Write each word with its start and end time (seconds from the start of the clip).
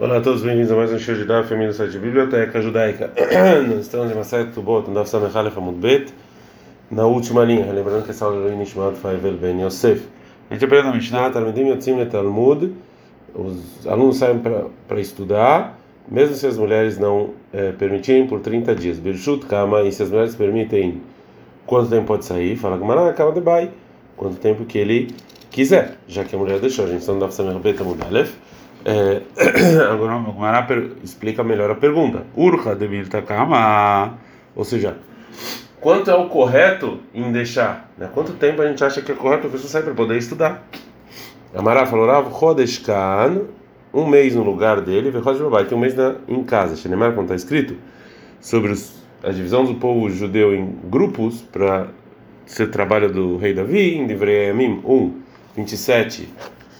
Olá 0.00 0.18
a 0.18 0.20
todos, 0.20 0.42
bem-vindos 0.42 0.70
a 0.70 0.76
mais 0.76 0.92
um 0.92 0.98
show 1.00 1.12
de 1.12 1.24
Daf, 1.24 1.48
família 1.48 1.72
do 1.72 1.74
site 1.74 1.98
Biblioteca 1.98 2.62
Judaica. 2.62 3.10
Nós 3.68 3.80
estamos 3.80 4.12
em 4.12 4.14
Maset 4.14 4.52
Tubot, 4.52 4.86
no 4.86 4.94
Daf 4.94 5.10
Samechalef 5.10 5.58
Amud 5.58 5.76
Bet, 5.80 6.14
na 6.88 7.04
última 7.04 7.42
linha, 7.42 7.66
lembrando 7.72 8.04
que 8.04 8.12
essa 8.12 8.24
aula 8.24 8.48
é 8.48 8.54
Nishmat 8.54 8.94
Faivel 8.94 9.36
Ben 9.36 9.60
Yosef. 9.60 10.06
A 10.48 10.54
gente 10.54 10.64
aprende 10.64 10.86
na 10.86 10.94
Mishnah, 10.94 11.30
Talmidim 11.30 11.66
Yotzim 11.70 12.04
Talmud, 12.06 12.72
os 13.34 13.84
alunos 13.88 14.18
saem 14.18 14.38
para 14.38 15.00
estudar, 15.00 15.76
mesmo 16.08 16.36
se 16.36 16.46
as 16.46 16.56
mulheres 16.56 16.96
não 16.96 17.30
é, 17.52 17.72
permitirem, 17.72 18.24
por 18.28 18.38
30 18.38 18.76
dias. 18.76 19.00
Birshut 19.00 19.46
Kama, 19.46 19.82
e 19.82 19.90
se 19.90 20.04
as 20.04 20.10
mulheres 20.10 20.36
permitem, 20.36 21.02
quanto 21.66 21.90
tempo 21.90 22.06
pode 22.06 22.24
sair? 22.24 22.54
Fala 22.54 22.78
Gamara, 22.78 23.12
Kama 23.14 23.32
de 23.32 23.40
Bai, 23.40 23.68
quanto 24.16 24.36
tempo 24.36 24.64
que 24.64 24.78
ele 24.78 25.12
quiser, 25.50 25.96
já 26.06 26.22
que 26.22 26.36
a 26.36 26.38
mulher 26.38 26.60
deixou. 26.60 26.84
A 26.84 26.88
gente 26.88 27.00
está 27.00 27.12
no 27.12 27.18
Daf 27.18 27.34
Samechalef 27.34 27.82
Amud 27.82 28.00
Alef. 28.04 28.36
É, 28.84 29.22
agora 29.90 30.16
o 30.16 30.32
Gumara 30.32 30.66
explica 31.02 31.42
melhor 31.42 31.70
a 31.70 31.74
pergunta. 31.74 32.24
Urha 32.36 32.74
de 32.74 32.88
Kama, 33.26 34.14
ou 34.54 34.64
seja, 34.64 34.96
quanto 35.80 36.10
é 36.10 36.14
o 36.14 36.28
correto 36.28 37.00
em 37.12 37.30
deixar? 37.32 37.90
Né? 37.98 38.08
Quanto 38.12 38.32
tempo 38.34 38.62
a 38.62 38.68
gente 38.68 38.82
acha 38.82 39.02
que 39.02 39.12
é 39.12 39.14
correto 39.14 39.46
a 39.46 39.50
pessoa 39.50 39.68
sair 39.68 39.82
para 39.82 39.94
poder 39.94 40.16
estudar? 40.16 40.66
Amará 41.54 41.86
falou, 41.86 42.06
Rav 42.06 42.28
Rodeshkan, 42.28 43.42
um 43.92 44.06
mês 44.06 44.34
no 44.34 44.42
lugar 44.42 44.80
dele, 44.80 45.10
Vechodesh 45.10 45.40
Babai, 45.42 45.64
tem 45.64 45.76
um 45.76 45.80
mês 45.80 45.94
na, 45.94 46.16
em 46.28 46.44
casa. 46.44 46.76
Shenemar, 46.76 47.12
como 47.12 47.22
está 47.22 47.34
escrito, 47.34 47.76
sobre 48.40 48.72
os, 48.72 48.94
a 49.22 49.30
divisão 49.30 49.64
do 49.64 49.74
povo 49.74 50.10
judeu 50.10 50.54
em 50.54 50.78
grupos 50.84 51.40
para 51.40 51.88
ser 52.46 52.70
trabalho 52.70 53.10
do 53.10 53.36
rei 53.36 53.54
Davi, 53.54 53.96
em 53.96 54.06
Divrei 54.06 54.48
Yamim 54.48 54.80
1, 54.84 55.14
27, 55.56 56.28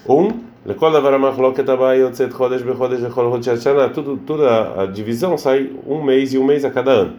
1. 0.07 0.48
Tudo, 3.95 4.17
toda 4.19 4.83
a 4.83 4.87
divisão 4.87 5.39
sai 5.39 5.71
um 5.87 6.03
mês 6.03 6.35
e 6.35 6.39
um 6.39 6.45
mês 6.45 6.65
a 6.65 6.71
cada 6.71 6.91
ano. 6.91 7.15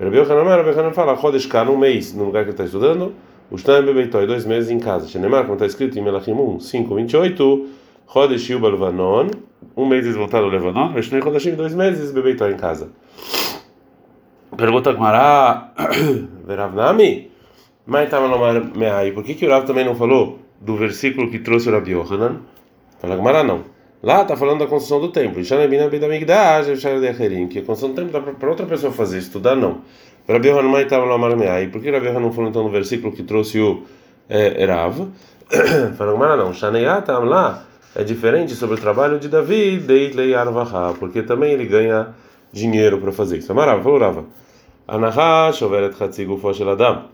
Rabi 0.00 0.16
Yochanan 0.16 0.44
Rabi 0.44 0.68
Yochanan 0.70 0.92
fala 0.92 1.16
chodesh 1.16 1.46
kan 1.46 1.68
um 1.68 1.76
mês 1.76 2.14
no 2.14 2.24
lugar 2.24 2.44
que 2.44 2.50
está 2.50 2.64
estudando. 2.64 3.12
O 3.50 3.58
shtaim 3.58 3.82
bebeitoi 3.82 4.26
dois 4.26 4.44
meses 4.44 4.70
em 4.70 4.78
casa. 4.78 5.08
Shenemar 5.08 5.42
como 5.42 5.54
está 5.54 5.66
escrito 5.66 5.98
em 5.98 6.02
Melachim 6.02 6.32
1, 6.32 6.60
5, 6.60 6.94
28. 6.94 7.66
Chodesh 8.06 8.50
yuba 8.50 8.68
levanon 8.68 9.28
um 9.76 9.86
mês 9.86 10.04
eles 10.04 10.16
voltaram 10.16 10.46
ao 10.46 10.50
Levanon. 10.50 10.92
Veshnei 10.92 11.22
chodeshim 11.22 11.54
dois 11.54 11.74
meses 11.74 12.10
bebeitoi 12.10 12.52
em 12.52 12.56
casa. 12.56 12.90
Pergunta 14.56 14.92
Gmará, 14.92 15.72
Verav 16.44 16.74
Nami, 16.74 17.30
mas 17.86 18.04
estava 18.04 18.26
no 18.26 18.38
mar 18.38 18.60
meai. 18.76 19.12
Por 19.12 19.22
que 19.22 19.46
o 19.46 19.48
Rav 19.48 19.64
também 19.66 19.84
não 19.84 19.94
falou 19.94 20.40
do 20.60 20.76
versículo 20.76 21.30
que 21.30 21.38
trouxe 21.38 21.68
o 21.68 21.72
Rabi? 21.72 21.94
Fala 22.98 23.16
Gmará 23.16 23.42
não. 23.44 23.64
Lá 24.02 24.22
está 24.22 24.36
falando 24.36 24.60
da 24.60 24.66
construção 24.66 25.00
do 25.00 25.08
templo. 25.10 25.42
Que 25.42 25.54
a 27.58 27.62
construção 27.62 27.90
do 27.90 27.94
templo 27.94 28.12
dá 28.12 28.20
para 28.20 28.48
outra 28.48 28.66
pessoa 28.66 28.92
fazer, 28.92 29.18
estudar 29.18 29.56
não. 29.56 29.82
Rabi 30.28 30.48
Yohanan 30.48 30.80
estava 30.82 31.04
lá 31.04 31.18
marmeai. 31.18 31.68
Por 31.68 31.80
que 31.80 31.90
Rabi 31.90 32.10
não 32.12 32.32
falou 32.32 32.50
então 32.50 32.62
no 32.62 32.70
versículo 32.70 33.12
que 33.12 33.22
trouxe 33.22 33.60
o 33.60 33.82
é, 34.28 34.62
Erav? 34.62 35.08
Fala 35.96 36.12
Gmará 36.12 36.36
não. 36.36 36.52
Shaneia 36.52 37.02
tam 37.02 37.24
lá 37.24 37.64
é 37.94 38.04
diferente 38.04 38.54
sobre 38.54 38.76
o 38.76 38.78
trabalho 38.78 39.18
de 39.18 39.28
Davi, 39.28 39.78
Deitlei 39.78 40.34
Arvaha, 40.34 40.94
porque 40.98 41.22
também 41.22 41.52
ele 41.52 41.64
ganha 41.66 42.14
dinheiro 42.52 42.98
para 42.98 43.10
fazer 43.12 43.38
isso. 43.38 43.50
Amarav, 43.50 43.82
falou 43.82 43.98
Rava. 43.98 44.24
Anaha 44.86 45.52
shoveret 45.52 45.96
chatzigu 45.96 46.38
foshel 46.38 46.70
adam. 46.70 47.04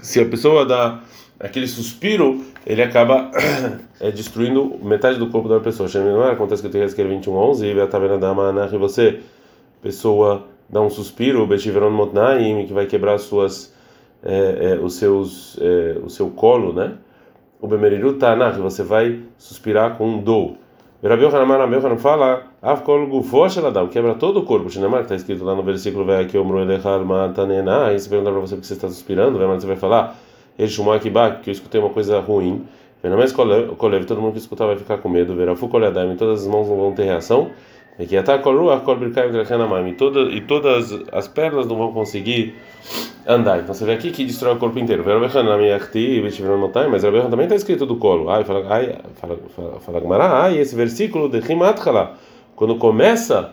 Se 0.00 0.20
a 0.20 0.26
pessoa 0.26 0.66
dá 0.66 1.00
aquele 1.40 1.66
suspiro, 1.66 2.44
ele 2.66 2.82
acaba 2.82 3.30
é, 4.00 4.10
destruindo 4.10 4.78
metade 4.82 5.18
do 5.18 5.28
corpo 5.28 5.48
da 5.48 5.60
pessoa. 5.60 5.88
Acontece 6.30 6.62
que 6.62 6.68
eu 6.68 6.72
tenho 6.72 6.84
que 6.84 6.90
escrever 6.90 7.14
21, 7.14 7.32
11, 7.32 7.66
e 7.66 7.86
tá 7.86 7.98
a 7.98 8.16
dama 8.16 8.68
e 8.72 8.76
você, 8.76 9.20
pessoa, 9.82 10.44
dá 10.68 10.80
um 10.80 10.90
suspiro, 10.90 11.46
Betiveron 11.46 11.90
Motnaim, 11.90 12.66
que 12.66 12.72
vai 12.72 12.86
quebrar 12.86 13.18
suas, 13.18 13.74
é, 14.22 14.72
é, 14.72 14.78
os 14.78 14.94
seus, 14.94 15.58
é, 15.60 15.98
o 16.02 16.10
seu 16.10 16.30
colo, 16.30 16.72
né? 16.72 16.94
O 17.60 17.66
Bemeriru 17.66 18.14
Tanah, 18.14 18.50
você 18.50 18.82
vai 18.82 19.20
suspirar 19.36 19.96
com 19.96 20.08
um 20.08 20.22
dor. 20.22 20.54
Rabi 21.02 21.22
Yohanan 21.22 21.96
fala, 21.96 22.42
Afkol 22.60 23.06
Gufo 23.06 23.48
Sheladam, 23.48 23.86
quebra 23.86 24.14
todo 24.14 24.40
o 24.40 24.42
corpo. 24.44 24.68
Shinamar, 24.68 25.00
que 25.00 25.04
está 25.04 25.14
escrito 25.14 25.44
lá 25.44 25.54
no 25.54 25.62
versículo, 25.62 26.04
vai 26.04 26.22
aqui, 26.22 26.36
Omro 26.36 26.60
Elechal 26.60 27.04
Matanena, 27.04 27.92
e 27.92 28.00
se 28.00 28.08
perguntar 28.08 28.32
para 28.32 28.40
você 28.40 28.56
porque 28.56 28.66
você 28.66 28.74
está 28.74 28.88
suspirando, 28.88 29.38
você 29.38 29.66
vai 29.66 29.76
falar, 29.76 30.16
chamou 30.66 30.92
aqui 30.92 31.10
que 31.42 31.50
eu 31.50 31.52
escutei 31.52 31.80
uma 31.80 31.90
coisa 31.90 32.18
ruim. 32.18 32.66
Mas 33.02 33.32
Kolev, 33.32 34.04
todo 34.06 34.20
mundo 34.20 34.32
que 34.32 34.38
escutar 34.38 34.66
vai 34.66 34.76
ficar 34.76 34.98
com 34.98 35.08
medo. 35.08 35.36
Verafu 35.36 35.68
Koledaim, 35.68 36.16
todas 36.16 36.40
as 36.42 36.48
mãos 36.48 36.68
não 36.68 36.76
vão 36.76 36.92
ter 36.92 37.04
reação. 37.04 37.50
E 37.96 38.06
que 38.06 38.16
até 38.16 38.38
Koruach 38.38 38.84
Kolbrikaim 38.84 39.30
Krakhanamaim, 39.30 39.96
e 40.30 40.40
todas 40.40 40.92
as 41.12 41.26
pernas 41.26 41.66
não 41.66 41.76
vão 41.76 41.92
conseguir 41.92 42.54
andar. 43.26 43.58
Então 43.58 43.74
você 43.74 43.84
vê 43.84 43.92
aqui 43.92 44.10
que 44.10 44.24
destrói 44.24 44.54
o 44.54 44.58
corpo 44.58 44.78
inteiro. 44.78 45.04
Mas 45.04 45.32
Rabehan 47.02 47.28
também 47.28 47.44
está 47.44 47.56
escrito 47.56 47.84
do 47.86 47.96
colo. 47.96 48.30
Ai, 48.30 48.44
fala, 48.44 48.64
ai, 48.68 48.98
fala, 49.14 49.38
fala, 49.54 49.80
fala 49.80 50.00
Gamara, 50.00 50.42
ai, 50.42 50.58
esse 50.58 50.76
versículo 50.76 51.28
de 51.28 51.40
Himatchala, 51.40 52.14
quando 52.54 52.76
começa 52.76 53.52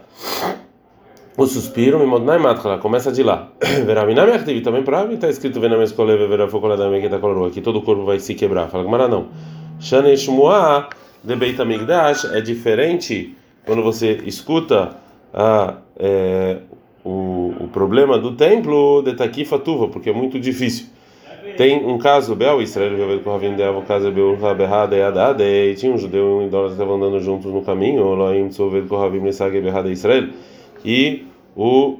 o 1.35 1.45
suspiro, 1.47 1.97
me 1.99 2.05
modnai 2.05 2.37
matchala, 2.37 2.77
começa 2.77 3.11
de 3.11 3.23
lá. 3.23 3.44
Veraminami 3.85 4.31
activi, 4.31 4.61
também 4.61 4.83
para 4.83 5.05
mim 5.05 5.16
está 5.16 5.29
escrito 5.29 5.61
venames 5.61 5.91
koleve 5.93 6.27
verafokoladame 6.27 6.99
que 6.99 7.05
está 7.05 7.19
colorou 7.19 7.45
aqui, 7.45 7.61
todo 7.61 7.79
o 7.79 7.81
corpo 7.81 8.03
vai 8.03 8.19
se 8.19 8.35
quebrar. 8.35 8.67
Fala 8.67 8.83
Gamara, 8.83 9.07
não. 9.07 9.27
Shane 9.79 10.17
Shmuah 10.17 10.89
de 11.23 11.35
Beit 11.35 11.61
Amigdash 11.61 12.25
é 12.25 12.41
diferente 12.41 13.35
quando 13.66 13.81
você 13.81 14.21
escuta 14.25 14.97
a, 15.33 15.75
é, 15.97 16.57
o, 17.03 17.53
o 17.61 17.67
problema 17.71 18.19
do 18.19 18.35
templo 18.35 19.01
de 19.01 19.13
Takifa 19.13 19.57
Tuva, 19.57 19.87
porque 19.87 20.09
é 20.09 20.13
muito 20.13 20.39
difícil. 20.39 20.87
Tem 21.57 21.85
um 21.85 21.97
caso, 21.97 22.35
Bel 22.35 22.61
Israel, 22.61 22.95
veio 22.97 23.19
com 23.22 23.31
Ravim 23.31 23.53
Devo, 23.53 23.81
caso 23.83 24.11
Bel 24.11 24.35
Raberrada 24.35 25.07
Adade, 25.07 25.43
e 25.43 25.75
tinha 25.75 25.93
um 25.93 25.97
judeu 25.97 26.41
e 26.41 26.43
um 26.43 26.47
idólatra 26.47 26.75
que 26.75 26.81
estavam 26.81 26.95
andando 26.95 27.22
juntos 27.22 27.51
no 27.51 27.61
caminho, 27.61 28.03
Loim 28.13 28.49
com 28.89 28.97
Ravim 28.97 29.19
Nesag 29.19 29.61
Berrada 29.61 29.89
Israel, 29.89 30.29
e 30.83 31.25
o 31.55 31.99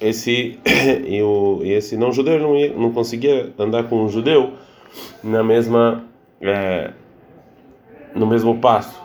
esse 0.00 0.58
e 1.06 1.22
o 1.22 1.60
e 1.62 1.72
esse 1.72 1.96
não 1.96 2.12
judeu 2.12 2.38
não, 2.38 2.56
ia, 2.56 2.72
não 2.72 2.92
conseguia 2.92 3.52
andar 3.58 3.84
com 3.84 4.04
um 4.04 4.08
judeu 4.08 4.52
na 5.22 5.42
mesma 5.42 6.04
é, 6.40 6.90
no 8.14 8.26
mesmo 8.26 8.58
passo. 8.58 9.00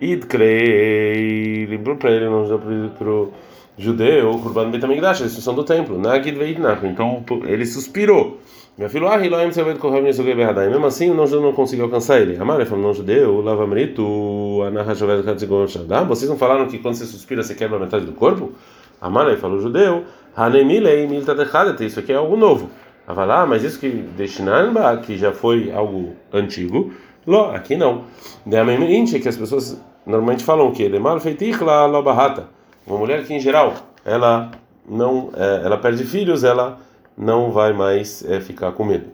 Id 0.00 0.24
crei 0.24 1.66
lembrou 1.66 1.96
para 1.96 2.10
ele 2.10 2.28
não 2.28 2.44
para 2.90 3.10
o 3.10 3.32
judeu, 3.78 4.38
Kurban 4.38 4.70
Betamigdash, 4.70 5.22
a 5.22 5.24
destruição 5.24 5.54
do 5.54 5.64
templo, 5.64 5.98
Nagid 5.98 6.36
Veidnach. 6.36 6.84
Então 6.84 7.24
ele 7.46 7.64
suspirou. 7.64 8.38
Minha 8.76 8.88
filha, 8.88 9.10
ah, 9.10 9.24
Hiloim 9.24 9.52
Sevet 9.52 9.78
Kohav 9.78 10.02
Nesugei 10.02 10.34
Berradai. 10.34 10.70
Mesmo 10.70 10.86
assim, 10.86 11.10
o 11.10 11.14
não 11.14 11.26
judeu 11.26 11.42
não 11.42 11.52
conseguiu 11.52 11.84
alcançar 11.84 12.20
ele. 12.20 12.38
Amar, 12.40 12.64
falou, 12.64 12.84
não 12.84 12.94
judeu, 12.94 13.42
Lavamrito, 13.42 14.62
Anahajovet 14.66 15.24
Katzigon 15.24 15.66
Shadam. 15.68 16.06
Vocês 16.06 16.30
não 16.30 16.38
falaram 16.38 16.66
que 16.66 16.78
quando 16.78 16.94
você 16.94 17.04
suspira 17.04 17.42
você 17.42 17.54
quebra 17.54 17.78
metade 17.78 18.06
do 18.06 18.12
corpo? 18.12 18.52
Amar, 18.98 19.36
falou, 19.36 19.60
judeu, 19.60 20.04
Hanemilei 20.36 21.06
Milta 21.06 21.34
Dechadet. 21.34 21.84
Isso 21.84 22.00
aqui 22.00 22.12
é 22.12 22.16
algo 22.16 22.36
novo. 22.36 22.70
Avalá, 23.06 23.46
mas 23.46 23.64
isso 23.64 23.78
que 23.78 23.88
Deshinanba, 23.88 24.96
que 24.98 25.16
já 25.16 25.32
foi 25.32 25.72
algo 25.72 26.14
antigo, 26.32 26.92
Ló, 27.26 27.50
aqui 27.50 27.76
não. 27.76 28.04
De 28.44 29.20
que 29.20 29.28
as 29.28 29.36
pessoas 29.36 29.80
normalmente 30.06 30.44
falam 30.44 30.68
o 30.68 30.72
quê? 30.72 30.88
Demar 30.88 31.20
feitichla 31.20 31.86
lobahata 31.86 32.48
uma 32.86 32.98
mulher 32.98 33.24
que 33.24 33.32
em 33.32 33.40
geral 33.40 33.74
ela 34.04 34.50
não 34.88 35.30
é, 35.36 35.62
ela 35.64 35.78
perde 35.78 36.04
filhos 36.04 36.44
ela 36.44 36.78
não 37.16 37.50
vai 37.50 37.72
mais 37.72 38.24
é, 38.24 38.40
ficar 38.40 38.72
com 38.72 38.84
medo 38.84 39.06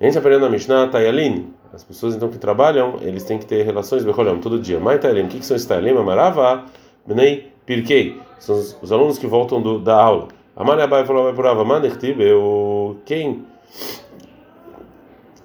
a 0.00 0.04
gente 0.04 0.18
aprendeu 0.18 0.40
na 0.40 0.50
Mishnah 0.50 0.88
Tayalin 0.88 1.48
as 1.72 1.82
pessoas 1.82 2.14
então 2.14 2.28
que 2.28 2.38
trabalham 2.38 2.96
eles 3.00 3.24
têm 3.24 3.38
que 3.38 3.46
ter 3.46 3.64
relações 3.64 4.04
becholam 4.04 4.38
todo 4.38 4.58
dia 4.58 4.78
mas 4.78 5.00
Tayalin 5.00 5.24
o 5.24 5.28
que 5.28 5.44
são 5.44 5.56
esses 5.56 5.66
Tayalin 5.66 5.96
Amarava 5.96 6.64
Bnei 7.06 7.50
Pirkei 7.64 8.20
são 8.38 8.56
os, 8.56 8.76
os, 8.82 8.92
alunos 8.92 9.18
que 9.18 9.26
voltam 9.26 9.60
do, 9.62 9.78
da 9.78 9.96
aula 9.96 10.28
Amar 10.56 10.80
Abai 10.80 11.04
falou 11.04 11.24
vai 11.24 11.34
por 11.34 11.46
Ava 11.46 11.66
Manertib 11.66 12.18
eu 12.18 12.96
quem 13.04 13.44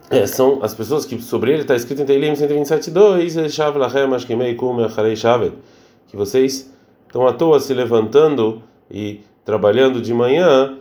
é, 0.10 0.26
são 0.26 0.64
as 0.64 0.74
pessoas 0.74 1.06
que 1.06 1.22
sobre 1.22 1.52
ele 1.52 1.64
está 1.64 1.76
escrito 1.76 2.02
em 2.02 2.06
Teilim 2.06 2.32
127:2 2.32 3.36
que 6.08 6.16
vocês 6.16 6.74
estão 7.06 7.28
à 7.28 7.34
toa 7.34 7.60
se 7.60 7.74
levantando 7.74 8.64
e 8.90 9.20
trabalhando 9.44 10.02
de 10.02 10.14
manhã 10.14 10.78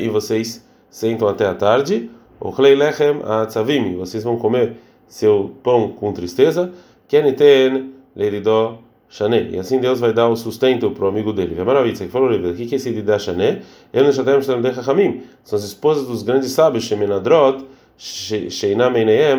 e 0.00 0.08
vocês 0.08 0.66
sentam 0.88 1.28
até 1.28 1.46
a 1.46 1.54
tarde. 1.54 2.10
O 2.40 2.50
lechem 2.62 3.20
atzavim, 3.24 3.96
vocês 3.96 4.24
vão 4.24 4.38
comer 4.38 4.76
seu 5.06 5.54
pão 5.62 5.90
com 5.90 6.12
tristeza. 6.12 6.72
Keniten 7.06 7.92
leridó 8.16 8.78
shané. 9.08 9.50
E 9.50 9.58
assim 9.58 9.78
Deus 9.80 10.00
vai 10.00 10.12
dar 10.12 10.28
o 10.28 10.36
sustento 10.36 10.90
para 10.90 11.04
o 11.04 11.08
amigo 11.08 11.32
dele. 11.32 11.62
Maravilha. 11.62 11.96
Que 11.96 12.08
falou 12.08 12.30
o 12.30 12.54
que 12.54 12.74
é 12.74 12.76
esse 12.76 12.90
lidá 12.90 13.18
shané? 13.18 13.62
Ele 13.92 14.04
não 14.04 14.12
chatem 14.12 15.22
São 15.44 15.58
as 15.58 15.64
esposas 15.64 16.06
dos 16.06 16.22
grandes 16.22 16.52
sábios, 16.52 16.84
Shemenadrot, 16.84 17.64
Sheinam 17.96 18.94
Einayem, 18.96 19.38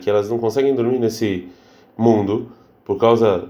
que 0.00 0.08
elas 0.08 0.30
não 0.30 0.38
conseguem 0.38 0.74
dormir 0.74 0.98
nesse 0.98 1.48
mundo 1.96 2.50
por 2.84 2.96
causa 2.96 3.48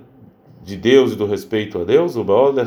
de 0.63 0.77
Deus 0.77 1.13
e 1.13 1.17
do 1.17 1.27
respeito 1.27 1.79
a 1.81 1.85
Deus, 1.85 2.17
o 2.17 2.25
Baal 2.25 2.53
de 2.53 2.63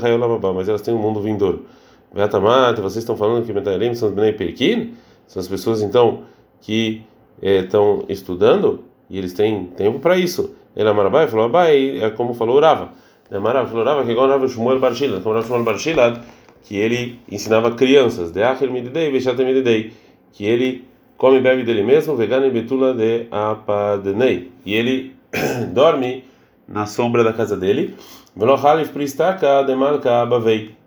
mas 0.56 0.68
elas 0.68 0.82
têm 0.82 0.94
um 0.94 0.98
mundo 0.98 1.22
vindouro. 1.22 1.66
Vetamata, 2.14 2.82
vocês 2.82 3.04
estão 3.04 3.18
falando 3.18 3.46
que 3.46 3.54
Metalim 3.54 3.94
são 3.96 4.12
Bnei 4.12 4.34
Pekin? 4.34 4.94
São 5.28 5.40
as 5.40 5.48
pessoas 5.48 5.82
então 5.82 6.24
que 6.62 7.04
estão 7.42 8.04
estudando 8.08 8.84
e 9.10 9.18
eles 9.18 9.34
têm 9.34 9.66
tempo 9.66 10.00
para 10.00 10.18
isso. 10.18 10.56
Ele 10.76 10.90
Amarabai 10.90 11.28
falou 11.28 11.46
Abai, 11.46 12.00
é 12.02 12.10
como 12.12 12.34
falou 12.34 12.60
Rava. 12.60 12.90
Amarabai 13.32 13.68
falou 13.68 13.86
Rava 13.86 14.04
que 14.04 14.10
é 14.10 14.12
igual 14.12 14.28
Rava 14.28 14.48
Shmuel 14.48 14.80
Barshilad, 14.80 15.22
como 15.22 15.36
Rava 15.36 15.48
Shmuel 15.48 15.64
Barshilad, 15.64 16.20
que 16.64 16.78
ele 16.78 17.20
ensinava 17.30 17.72
crianças, 17.72 18.32
de 18.32 18.42
Acher 18.42 18.72
Mididei, 18.72 19.12
Veshatem 19.12 19.46
Mididei, 19.46 19.94
que 20.32 20.46
ele 20.46 20.86
come 21.18 21.38
e 21.38 21.42
bebe 21.42 21.64
dele 21.64 21.84
mesmo, 21.84 22.16
vegano 22.16 22.46
e 22.46 22.52
betula 22.52 22.94
de 22.94 23.28
apadnei. 23.32 24.52
E 24.66 24.74
ele 24.74 25.16
dorme 25.74 26.24
na 26.68 26.86
sombra 26.86 27.24
da 27.24 27.34
casa 27.34 27.56
dele. 27.56 27.96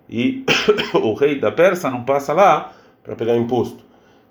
E 0.09 0.45
o 0.95 1.15
rei 1.15 1.39
da 1.39 1.53
Pérsia 1.53 1.91
não 1.91 2.05
passa 2.05 2.33
lá 2.33 2.73
para 3.03 3.17
pegar 3.17 3.37
imposto. 3.37 3.85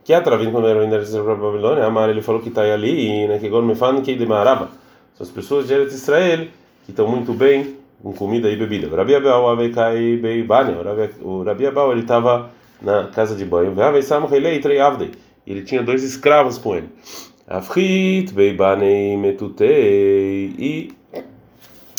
Que 0.04 0.14
é 0.14 0.18
através 0.18 0.50
quando 0.52 0.68
era 0.68 0.82
ainda 0.82 1.00
para 1.00 1.34
a 1.34 1.36
Babilônia, 1.36 1.86
Amar 1.86 2.10
ele 2.10 2.22
falou 2.22 2.42
que 2.42 2.50
está 2.50 2.62
ali 2.62 3.28
né, 3.28 3.40
que 3.40 3.48
agora 3.48 3.66
me 3.66 3.76
falam 3.76 4.02
que 4.02 4.16
de 4.16 4.26
Maraba. 4.26 4.70
São 5.16 5.26
as 5.26 5.32
pessoas 5.32 5.68
de 5.68 5.74
Eretz 5.74 5.94
Israel 5.94 6.48
que 6.86 6.92
estão 6.92 7.08
muito 7.08 7.34
bem 7.34 7.78
com 8.04 8.14
comida 8.14 8.50
e 8.50 8.56
bebida. 8.56 8.88
O 8.88 8.96
Rabi 8.96 9.16
Abel 9.16 9.46
o 11.22 11.44
Rabi 11.44 11.66
Abel 11.66 11.92
ele 11.92 12.02
estava 12.02 12.52
na 12.82 13.08
casa 13.08 13.36
de 13.36 13.44
banho. 13.46 13.74
Ele 15.48 15.62
tinha 15.64 15.82
dois 15.82 16.04
escravos 16.04 16.58
com 16.58 16.76
ele. 16.76 16.90
Afrit 17.48 18.34
beibanei 18.34 19.16
metutei 19.18 20.54
e 20.58 20.92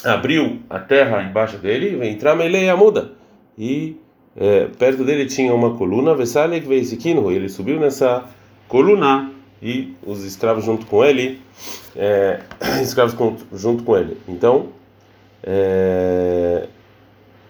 abriu 0.05 0.61
a 0.69 0.79
terra 0.79 1.23
embaixo 1.23 1.59
dele, 1.59 1.97
vem 1.97 2.13
entrar 2.13 2.39
a 2.41 2.77
muda 2.77 3.13
e 3.59 3.97
é, 4.37 4.67
perto 4.79 5.03
dele 5.03 5.27
tinha 5.27 5.55
uma 5.55 5.77
coluna, 5.77 6.15
Vesalek 6.15 6.67
Veisikino, 6.69 7.31
ele 7.31 7.49
subiu 7.49 7.81
nessa 7.81 8.25
coluna 8.69 9.33
e 9.63 9.95
os 10.05 10.25
escravos 10.25 10.65
junto 10.65 10.87
com 10.87 11.05
ele, 11.05 11.41
é, 11.95 12.41
escravos 12.83 13.15
com, 13.15 13.37
junto 13.53 13.83
com 13.83 13.97
ele. 13.97 14.17
Então, 14.29 14.69
é, 15.43 16.67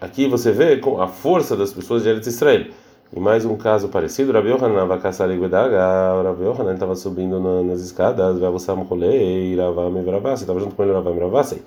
aqui 0.01 0.29
você 0.29 0.53
vê 0.53 0.81
a 1.01 1.07
força 1.07 1.57
das 1.57 1.73
pessoas 1.73 2.03
de 2.03 2.09
Eretz 2.09 2.27
Israel. 2.27 2.67
E 3.15 3.21
mais 3.21 3.45
um 3.45 3.57
caso 3.57 3.89
parecido, 3.89 4.33
Rabi 4.33 4.49
Yohanan 4.51 4.85
vai 4.87 4.99
caçar 4.99 5.31
a 5.31 6.23
Rabi 6.23 6.45
Yohanan 6.45 6.75
estava 6.75 6.97
subindo 6.97 7.39
na, 7.39 7.63
nas 7.63 7.81
escadas, 7.81 8.39
Vavosam 8.39 8.83
Rolei, 8.83 9.55
Ravam 9.57 10.03
Vravasi, 10.03 10.43
estava 10.43 10.59
junto 10.59 10.75
com 10.75 10.83
ele 10.83 10.93
Ravam 10.93 11.15
Vravasi. 11.15 11.63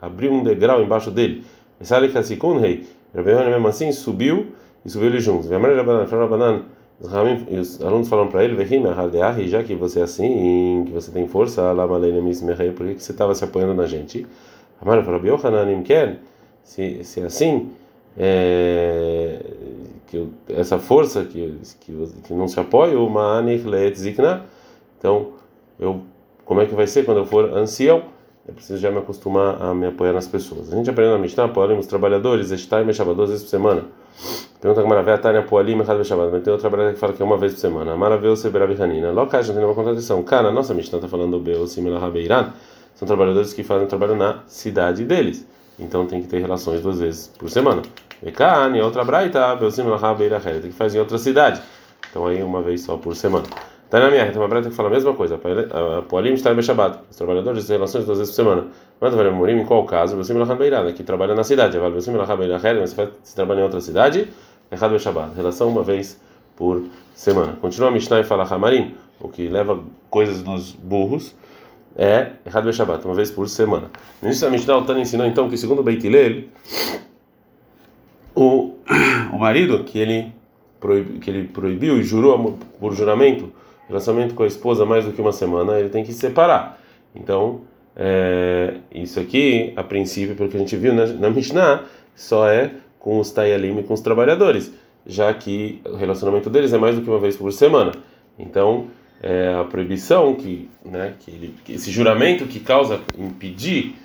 Abriu 0.00 0.32
um 0.32 0.42
degrau 0.42 0.82
embaixo 0.82 1.10
dele. 1.10 1.44
Salik 1.80 2.16
Hasikun 2.16 2.58
Rei. 2.58 2.86
Rabi 3.14 3.30
Yohanan 3.30 3.50
mesmo 3.50 3.68
assim 3.68 3.90
subiu 3.92 4.48
e 4.84 4.90
subiu 4.90 5.08
ele 5.08 5.20
juntos. 5.20 5.50
E 5.50 5.54
os 7.00 7.80
alunos 7.80 8.08
falaram 8.08 8.28
para 8.28 8.44
ele, 8.44 8.56
já 9.48 9.62
que 9.62 9.74
você 9.74 10.00
é 10.00 10.02
assim, 10.02 10.84
que 10.86 10.92
você 10.92 11.12
tem 11.12 11.28
força, 11.28 11.62
por 12.72 12.86
que 12.86 13.02
você 13.02 13.12
estava 13.12 13.34
se 13.34 13.44
apoiando 13.44 13.74
na 13.74 13.86
gente? 13.86 14.26
Amar 14.80 15.04
Rabi 15.04 15.28
Yohanan, 15.28 15.66
se, 16.64 17.02
se 17.04 17.20
é 17.20 17.24
assim, 17.24 17.70
é, 18.16 19.40
que 20.08 20.26
essa 20.48 20.78
força 20.78 21.24
que, 21.24 21.56
que, 21.80 22.08
que 22.24 22.34
não 22.34 22.48
se 22.48 22.58
apoia, 22.58 22.98
uma 22.98 23.38
zikna. 23.94 24.44
Então, 24.98 25.34
eu, 25.78 26.02
como 26.44 26.60
é 26.60 26.66
que 26.66 26.74
vai 26.74 26.86
ser 26.86 27.04
quando 27.04 27.18
eu 27.18 27.26
for 27.26 27.56
ancião? 27.56 28.02
Eu 28.46 28.54
preciso 28.54 28.78
já 28.78 28.90
me 28.90 28.98
acostumar 28.98 29.62
a 29.62 29.74
me 29.74 29.86
apoiar 29.86 30.12
nas 30.12 30.26
pessoas. 30.26 30.72
A 30.72 30.76
gente 30.76 30.88
aprendeu 30.90 31.12
na 31.12 31.18
Mishnah, 31.18 31.48
os 31.78 31.86
trabalhadores, 31.86 32.50
estar 32.50 32.80
e 32.80 32.84
duas 33.14 33.28
vezes 33.28 33.44
por 33.44 33.50
semana. 33.50 33.84
Pergunta 34.60 34.82
que 34.82 34.88
maravilha, 34.88 35.18
Tânia, 35.18 35.42
Poalim, 35.42 35.76
Mechad 35.76 36.02
Shabbat. 36.04 36.32
Mas 36.32 36.42
tem 36.42 36.52
outro 36.52 36.68
trabalhador 36.68 36.94
que 36.94 37.00
fala 37.00 37.12
que 37.12 37.22
é 37.22 37.24
uma 37.24 37.38
vez 37.38 37.52
por 37.54 37.60
semana. 37.60 37.96
Maravilha, 37.96 38.34
Seberabi 38.34 38.80
Hanina. 38.80 39.12
Loca, 39.12 39.38
a 39.38 39.42
gente 39.42 39.54
tem 39.54 39.64
uma 39.64 39.74
contradição. 39.74 40.22
Cara, 40.22 40.50
nossa 40.50 40.74
Mishnah 40.74 40.98
está 40.98 41.08
falando 41.08 41.38
Beo, 41.38 41.66
Simela 41.66 41.98
Rabeiran. 41.98 42.52
São 42.94 43.06
trabalhadores 43.06 43.52
que 43.52 43.62
fazem 43.62 43.86
trabalho 43.86 44.16
na 44.16 44.40
cidade 44.48 45.04
deles. 45.04 45.46
Então 45.78 46.06
tem 46.06 46.20
que 46.20 46.26
ter 46.26 46.40
relações 46.40 46.80
duas 46.80 46.98
vezes 46.98 47.28
por 47.38 47.48
semana. 47.48 47.82
Ekani, 48.20 48.80
outra 48.80 49.04
braita, 49.04 49.54
Belsim 49.54 49.82
Lahabeira 49.82 50.40
tem 50.40 50.60
que 50.62 50.72
fazer 50.72 50.98
em 50.98 51.00
outra 51.00 51.18
cidade. 51.18 51.62
Então 52.10 52.26
aí 52.26 52.42
uma 52.42 52.60
vez 52.60 52.80
só 52.82 52.96
por 52.96 53.14
semana. 53.14 53.46
Tá 53.90 54.00
na 54.00 54.10
minha, 54.10 54.30
tem 54.30 54.36
uma 54.36 54.48
braita 54.48 54.68
que 54.68 54.76
fala 54.76 54.88
a 54.88 54.92
mesma 54.92 55.14
coisa. 55.14 55.40
Poalim 56.08 56.34
está 56.34 56.52
no 56.52 56.62
Shabbat. 56.62 56.98
Os 57.10 57.16
trabalhadores 57.16 57.66
têm 57.66 57.76
relações 57.76 58.04
duas 58.04 58.18
vezes 58.18 58.34
por 58.34 58.42
semana. 58.42 58.66
Mas 59.00 59.14
vai 59.14 59.30
morir 59.30 59.56
em 59.56 59.64
qual 59.64 59.84
caso? 59.84 60.14
Belsim 60.14 60.34
Lahabeira, 60.34 60.92
que 60.92 61.02
trabalha 61.02 61.34
na 61.34 61.42
cidade. 61.42 61.78
Vai 61.78 61.90
Belsim 61.90 62.12
Lahabeira 62.12 62.60
mas 62.78 62.94
se 63.22 63.34
trabalha 63.34 63.60
em 63.60 63.62
outra 63.62 63.80
cidade, 63.80 64.28
Errado 64.70 64.98
Shabbat. 64.98 65.34
Relação 65.34 65.68
uma 65.68 65.82
vez 65.82 66.20
por 66.54 66.82
semana. 67.14 67.56
Continua 67.60 67.88
a 67.88 67.92
Mishnah 67.92 68.20
e 68.20 68.24
fala 68.24 68.44
Hamarim, 68.44 68.94
o 69.20 69.28
que 69.28 69.48
leva 69.48 69.80
coisas 70.10 70.42
dos 70.42 70.72
burros 70.72 71.34
é 71.96 72.32
errado 72.46 72.72
Shabbat, 72.72 73.04
uma 73.04 73.14
vez 73.14 73.30
por 73.30 73.48
semana. 73.48 73.90
No 74.20 74.28
início 74.28 74.46
da 74.46 74.50
Mishnah, 74.50 74.76
o 74.76 74.84
Tana 74.84 75.00
ensinou 75.00 75.26
então 75.26 75.48
que, 75.48 75.56
segundo 75.56 75.82
Beit 75.82 76.06
Hillel, 76.06 76.44
o, 78.34 78.74
o 79.32 79.38
marido 79.38 79.82
que 79.84 79.98
ele, 79.98 80.32
proib, 80.78 81.18
que 81.20 81.30
ele 81.30 81.48
proibiu 81.48 81.98
e 81.98 82.02
jurou 82.02 82.58
por 82.78 82.94
juramento 82.94 83.52
relacionamento 83.88 84.34
com 84.34 84.42
a 84.42 84.46
esposa 84.46 84.84
mais 84.84 85.04
do 85.04 85.12
que 85.12 85.20
uma 85.20 85.32
semana, 85.32 85.78
ele 85.78 85.88
tem 85.88 86.04
que 86.04 86.12
se 86.12 86.18
separar. 86.18 86.80
Então, 87.14 87.62
é, 87.96 88.74
isso 88.94 89.18
aqui, 89.18 89.72
a 89.76 89.82
princípio, 89.82 90.36
pelo 90.36 90.48
que 90.48 90.56
a 90.56 90.60
gente 90.60 90.76
viu 90.76 90.94
na, 90.94 91.06
na 91.06 91.30
Mishnah, 91.30 91.84
só 92.14 92.48
é 92.48 92.70
com 92.98 93.18
os 93.18 93.30
Tayalim 93.30 93.78
e 93.78 93.82
com 93.82 93.94
os 93.94 94.00
trabalhadores, 94.00 94.72
já 95.06 95.32
que 95.32 95.80
o 95.84 95.96
relacionamento 95.96 96.50
deles 96.50 96.72
é 96.72 96.78
mais 96.78 96.94
do 96.94 97.02
que 97.02 97.08
uma 97.10 97.18
vez 97.18 97.36
por 97.36 97.52
semana. 97.52 97.92
Então, 98.38 98.88
é 99.22 99.54
a 99.54 99.64
proibição 99.64 100.34
que, 100.34 100.68
né, 100.84 101.14
que, 101.18 101.30
ele, 101.30 101.54
que 101.64 101.72
esse 101.72 101.90
juramento 101.90 102.46
que 102.46 102.60
causa 102.60 103.00
impedir 103.16 103.96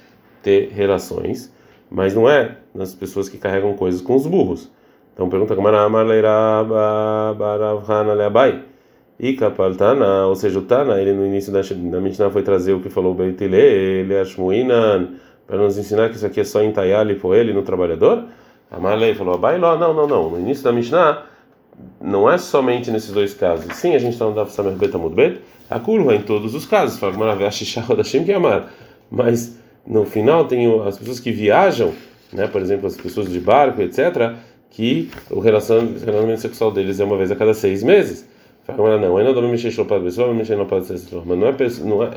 ter 0.41 0.71
relações, 0.71 1.53
mas 1.89 2.15
não 2.15 2.27
é 2.27 2.57
nas 2.74 2.95
pessoas 2.95 3.30
que 3.30 3.38
carregam 3.38 3.74
coisas 3.75 4.01
com 4.01 4.15
os 4.15 4.25
burros. 4.25 4.71
Então 5.13 5.30
pergunta 5.30 5.56
como 5.56 5.68
e 9.19 9.33
kapaltana, 9.33 10.25
ou 10.25 10.36
seja, 10.36 10.60
o 10.60 10.63
Tana, 10.63 11.00
ele 11.00 11.13
no 11.13 11.25
início 11.25 11.51
da, 11.51 11.62
da 11.62 12.01
Mishnah 12.01 12.30
foi 12.30 12.42
trazer 12.42 12.74
o 12.74 12.80
que 12.80 12.89
falou 12.89 13.12
o 13.12 13.15
Beitile, 13.15 13.56
ele 13.56 14.18
ashmuinan, 14.18 15.10
para 15.45 15.57
nos 15.57 15.77
ensinar 15.77 16.10
que 16.10 16.15
isso 16.15 16.25
aqui 16.25 16.39
é 16.39 16.44
só 16.44 16.63
entaiali 16.63 17.15
por 17.15 17.35
ele 17.35 17.54
no 17.54 17.61
trabalhador. 17.61 18.26
A 18.71 18.80
Marley 18.80 19.14
falou, 19.14 19.35
Abai, 19.35 19.59
não, 19.59 19.78
não, 19.78 20.07
não. 20.07 20.30
No 20.31 20.40
início 20.40 20.64
da 20.64 20.71
Mishnah 20.71 21.23
não 22.02 22.30
é 22.30 22.37
somente 22.37 22.90
nesses 22.92 23.11
dois 23.11 23.33
casos. 23.33 23.76
Sim, 23.76 23.95
a 23.95 23.99
gente 23.99 24.14
está 24.14 24.26
no 24.26 24.33
Daf 24.33 24.52
Samer 24.52 24.73
Bet 24.73 24.95
Amud 24.95 25.16
Bet, 25.16 25.42
a 25.69 25.80
curva 25.80 26.16
em 26.16 26.21
todos 26.21 26.56
os 26.56 26.66
casos. 26.66 26.97
Fala 26.97 27.14
é. 27.14 28.64
Mas 29.11 29.59
no 29.85 30.06
final 30.06 30.45
tem 30.45 30.81
as 30.81 30.97
pessoas 30.97 31.19
que 31.19 31.31
viajam, 31.31 31.94
né, 32.31 32.47
por 32.47 32.61
exemplo, 32.61 32.87
as 32.87 32.97
pessoas 32.97 33.30
de 33.30 33.40
barco, 33.40 33.81
etc., 33.81 34.33
que 34.71 35.11
o 35.30 35.40
relacionamento 35.40 36.42
sexual 36.42 36.71
deles 36.71 36.99
é 36.99 37.04
uma 37.04 37.16
vez 37.16 37.30
a 37.30 37.35
cada 37.35 37.54
seis 37.54 37.83
meses. 37.83 38.28
Não, 38.67 38.85
ainda 39.17 39.35
não 40.55 40.65
para 40.65 40.79
não 40.79 41.45
é, 41.45 41.51
não 41.83 42.03
é 42.03 42.09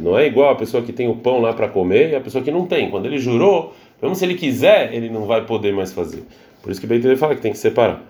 não 0.00 0.18
é 0.18 0.26
igual 0.26 0.50
a 0.50 0.56
pessoa 0.56 0.82
que 0.82 0.92
tem 0.92 1.08
o 1.08 1.14
pão 1.14 1.40
lá 1.40 1.52
para 1.52 1.68
comer 1.68 2.10
e 2.10 2.16
a 2.16 2.20
pessoa 2.20 2.42
que 2.42 2.50
não 2.50 2.66
tem. 2.66 2.90
Quando 2.90 3.06
ele 3.06 3.18
jurou, 3.18 3.72
mesmo 4.02 4.16
se 4.16 4.24
ele 4.24 4.34
quiser, 4.34 4.92
ele 4.92 5.08
não 5.08 5.26
vai 5.26 5.46
poder 5.46 5.72
mais 5.72 5.92
fazer. 5.92 6.24
Por 6.62 6.72
isso 6.72 6.80
que 6.80 6.86
Beit 6.86 7.16
fala 7.16 7.36
que 7.36 7.40
tem 7.40 7.52
que 7.52 7.58
separar. 7.58 8.02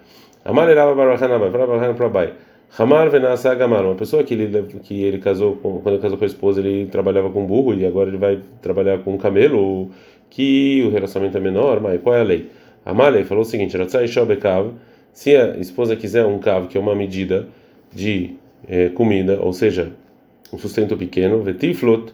Amar 0.44 0.66
Barachanaba, 0.66 1.50
Barachanaba 1.50 1.94
para 1.94 2.08
Bai. 2.08 2.32
Hamar 2.78 3.10
Venasa 3.10 3.54
Gamar, 3.54 3.84
uma 3.84 3.94
pessoa 3.94 4.22
que 4.22 4.34
ele, 4.34 4.62
que 4.82 5.02
ele 5.02 5.18
casou 5.18 5.56
com, 5.56 5.80
quando 5.80 5.94
ele 5.94 6.02
casou 6.02 6.18
com 6.18 6.24
a 6.24 6.26
esposa, 6.26 6.60
ele 6.60 6.86
trabalhava 6.86 7.30
com 7.30 7.46
burro 7.46 7.74
e 7.74 7.84
agora 7.84 8.08
ele 8.08 8.18
vai 8.18 8.40
trabalhar 8.60 8.98
com 8.98 9.16
camelo, 9.16 9.90
que 10.28 10.84
o 10.86 10.90
relacionamento 10.90 11.36
é 11.36 11.40
menor, 11.40 11.80
mas 11.80 12.00
qual 12.00 12.14
é 12.14 12.20
a 12.20 12.24
lei? 12.24 12.50
A 12.84 13.08
lei 13.08 13.24
falou 13.24 13.42
o 13.42 13.46
seguinte: 13.46 13.76
se 15.12 15.36
a 15.36 15.56
esposa 15.58 15.96
quiser 15.96 16.26
um 16.26 16.38
cavo, 16.38 16.68
que 16.68 16.76
é 16.76 16.80
uma 16.80 16.94
medida 16.94 17.48
de 17.92 18.36
eh, 18.68 18.88
comida, 18.90 19.40
ou 19.40 19.52
seja, 19.52 19.92
um 20.52 20.58
sustento 20.58 20.96
pequeno, 20.96 21.42
vetiflot, 21.42 22.12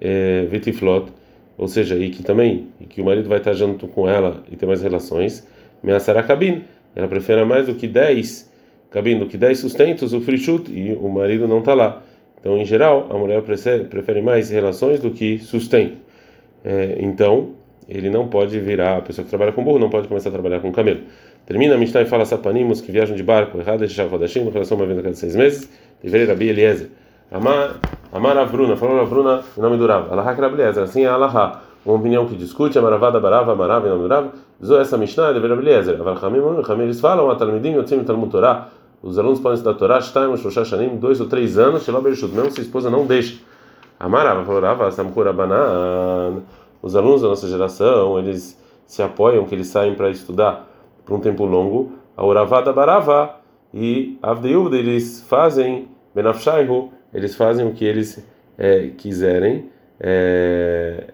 eh, 0.00 0.46
vetiflot, 0.50 1.12
ou 1.56 1.68
seja, 1.68 1.96
e 1.96 2.10
que 2.10 2.22
também, 2.22 2.68
e 2.80 2.84
que 2.84 3.00
o 3.00 3.04
marido 3.04 3.28
vai 3.28 3.38
estar 3.38 3.52
junto 3.52 3.86
com 3.88 4.08
ela 4.08 4.42
e 4.50 4.56
ter 4.56 4.66
mais 4.66 4.82
relações, 4.82 5.46
meaçará 5.82 6.22
cabine 6.22 6.64
ela 6.94 7.08
prefere 7.08 7.44
mais 7.44 7.66
do 7.66 7.74
que 7.74 7.86
10, 7.86 8.50
cabendo 8.90 9.26
que 9.26 9.36
10 9.36 9.58
sustentos, 9.58 10.12
o 10.12 10.20
frishut, 10.20 10.70
e 10.70 10.92
o 10.92 11.08
marido 11.08 11.48
não 11.48 11.60
está 11.60 11.74
lá. 11.74 12.02
Então, 12.38 12.58
em 12.58 12.64
geral, 12.64 13.08
a 13.10 13.16
mulher 13.16 13.42
prefere 13.42 14.20
mais 14.20 14.50
relações 14.50 15.00
do 15.00 15.10
que 15.10 15.38
sustento. 15.38 15.96
É, 16.64 16.98
então, 17.00 17.54
ele 17.88 18.10
não 18.10 18.28
pode 18.28 18.58
virar, 18.60 18.98
a 18.98 19.00
pessoa 19.00 19.24
que 19.24 19.30
trabalha 19.30 19.52
com 19.52 19.64
burro 19.64 19.78
não 19.78 19.88
pode 19.88 20.08
começar 20.08 20.28
a 20.28 20.32
trabalhar 20.32 20.60
com 20.60 20.70
camelo. 20.70 21.00
Termina 21.44 21.74
a 21.74 21.78
Mishnah 21.78 22.02
e 22.02 22.06
fala 22.06 22.24
sapanimos 22.24 22.80
que 22.80 22.92
viajam 22.92 23.16
de 23.16 23.22
barco, 23.22 23.58
errado 23.58 23.84
de 23.84 23.92
Shavadashim, 23.92 24.44
no 24.44 24.50
relação 24.50 24.76
uma 24.76 24.86
vez 24.86 24.98
a 24.98 25.02
cada 25.02 25.14
seis 25.16 25.34
meses, 25.34 25.68
deveria 26.00 26.28
Rabi 26.28 26.48
Eliezer. 26.48 26.90
Amar, 27.32 27.80
Amar 28.12 28.38
a 28.38 28.44
Bruna, 28.44 28.76
falou 28.76 29.00
a 29.00 29.04
Bruna, 29.04 29.42
o 29.56 29.60
nome 29.60 29.76
durava. 29.76 30.12
Alahá 30.12 30.34
que 30.34 30.40
Rabi 30.40 30.60
Eliezer, 30.60 30.84
assim 30.84 31.02
é 31.02 31.08
Alahá. 31.08 31.62
uma 31.84 31.96
opinião 31.96 32.26
que 32.26 32.36
discute, 32.36 32.78
Amaravada 32.78 33.18
Barava, 33.18 33.52
Amarava 33.52 33.88
e 33.88 33.90
Namurava, 33.90 34.32
Zo 34.64 34.76
essa 34.76 34.96
Mishnah, 34.96 35.32
deveria 35.32 35.56
Beliezer. 35.56 36.00
Aval 36.00 36.16
Hamim, 36.22 36.82
eles 36.84 37.00
falam, 37.00 37.28
a 37.28 37.34
Talmidim, 37.34 37.72
Yotzim, 37.72 38.04
Talmud 38.04 38.30
Torah, 38.30 38.68
os 39.02 39.18
alunos 39.18 39.40
podem 39.40 39.56
estudar 39.56 39.76
Torá, 39.76 40.00
Shtaim, 40.00 40.36
Shosha 40.36 40.64
Shanim, 40.64 40.96
dois 40.96 41.20
ou 41.20 41.26
três 41.26 41.58
anos, 41.58 41.82
Shelob 41.82 42.06
Ershut, 42.08 42.32
mesmo 42.32 42.52
se 42.52 42.60
a 42.60 42.62
esposa 42.62 42.88
não 42.88 43.04
deixa. 43.04 43.40
Amarava, 43.98 44.44
falava, 44.44 44.92
Samkura 44.92 45.32
Banan, 45.32 46.42
os 46.80 46.94
alunos 46.94 47.22
da 47.22 47.28
nossa 47.28 47.48
geração, 47.48 48.16
eles 48.20 48.56
se 48.86 49.02
apoiam, 49.02 49.44
que 49.44 49.56
eles 49.56 49.66
saem 49.66 49.96
para 49.96 50.08
estudar 50.08 50.71
por 51.12 51.18
um 51.18 51.20
tempo 51.20 51.44
longo, 51.44 51.92
a 52.16 52.24
Uravada 52.24 52.72
Barava 52.72 53.36
e 53.74 54.18
Avdeiuvda, 54.22 54.78
eles 54.78 55.22
fazem, 55.28 55.88
Benafshaihu, 56.14 56.90
eles 57.12 57.34
fazem 57.36 57.66
o 57.66 57.72
que 57.72 57.84
eles 57.84 58.26
é, 58.56 58.88
quiserem. 58.96 59.68
É, 60.00 61.08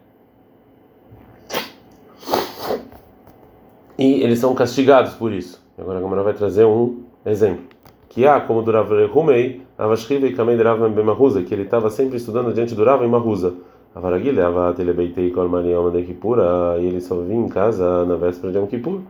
e 3.99 4.23
eles 4.23 4.39
são 4.39 4.55
castigados 4.55 5.15
por 5.15 5.33
isso. 5.33 5.61
Agora 5.77 5.99
a 5.99 6.01
Gamara 6.01 6.23
vai 6.23 6.35
trazer 6.35 6.65
um 6.65 7.03
exemplo. 7.27 7.65
Que 8.09 8.25
há, 8.25 8.41
como 8.41 8.63
do 8.63 8.71
Rav 8.71 8.91
Rumei, 9.07 9.63
Avashriva 9.77 10.27
e 10.29 10.33
Kamei 10.33 10.57
Rav 10.57 10.89
Bemahuza, 10.91 11.43
que 11.43 11.53
ele 11.53 11.65
estava 11.65 11.91
sempre 11.91 12.17
estudando 12.17 12.55
diante 12.55 12.75
do 12.75 12.85
Rav 12.85 13.05
em 13.05 13.09
Mahuza. 13.09 13.55
Avaragile, 13.95 14.41
Avat, 14.43 14.79
ele 14.79 14.93
beitei 14.93 15.31
Kol 15.31 15.49
Mariam 15.49 15.91
de 15.91 16.03
Kippura, 16.03 16.77
e 16.79 16.87
ele 16.87 17.01
só 17.01 17.17
vinha 17.17 17.45
em 17.45 17.49
casa 17.49 18.05
na 18.05 18.15
véspera 18.15 18.53
de 18.53 18.59
Yom 18.59 18.67
Kippur. 18.67 19.01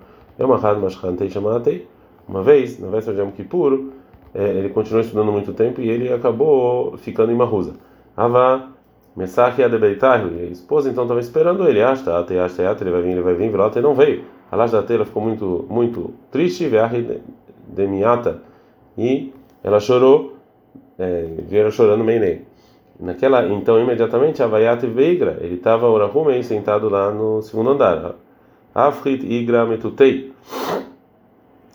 Uma 2.29 2.43
vez, 2.43 2.79
na 2.79 2.89
véspera 2.89 3.17
de 3.17 3.23
Yom 3.23 3.31
Kippur, 3.33 3.91
é, 4.35 4.49
ele 4.51 4.69
continuou 4.69 5.01
estudando 5.01 5.33
muito 5.33 5.53
tempo 5.53 5.81
e 5.81 5.89
ele 5.89 6.13
acabou 6.13 6.97
ficando 6.99 7.33
em 7.33 7.35
Mahuza. 7.35 7.75
Ava 8.17 8.69
Messach 9.17 9.61
e 9.61 9.65
a 9.65 10.45
esposa 10.51 10.91
então 10.91 11.05
estava 11.05 11.21
esperando 11.21 11.67
ele. 11.67 11.83
Asta, 11.83 12.19
até 12.19 12.39
asta, 12.39 12.63
ele 12.81 12.91
vai 12.91 13.03
vir, 13.03 13.11
ele 13.11 13.23
vai 13.23 13.35
vir, 13.35 13.51
Velota, 13.51 13.79
e 13.79 13.83
não 13.83 13.95
veio. 13.95 14.25
Alash 14.51 14.73
da 14.73 14.85
ela 14.89 15.05
ficou 15.05 15.23
muito, 15.23 15.67
muito 15.69 16.15
triste, 16.31 16.67
Veahi 16.67 17.21
Demiata, 17.67 18.41
e 18.97 19.33
ela 19.63 19.79
chorou, 19.79 20.37
é, 20.99 21.27
vieram 21.49 21.71
chorando 21.71 22.03
Meinei. 22.03 22.47
Naquela, 22.99 23.47
então, 23.47 23.81
imediatamente, 23.81 24.43
Avayat 24.43 24.85
Veigra, 24.87 25.39
ele 25.41 25.57
estava 25.57 25.87
Orahumei 25.87 26.43
sentado 26.43 26.89
lá 26.89 27.13
no 27.13 27.43
segundo 27.43 27.71
andar. 27.71 28.15
Afrit 28.75 29.25
Igra 29.25 29.65
Metutei. 29.65 30.33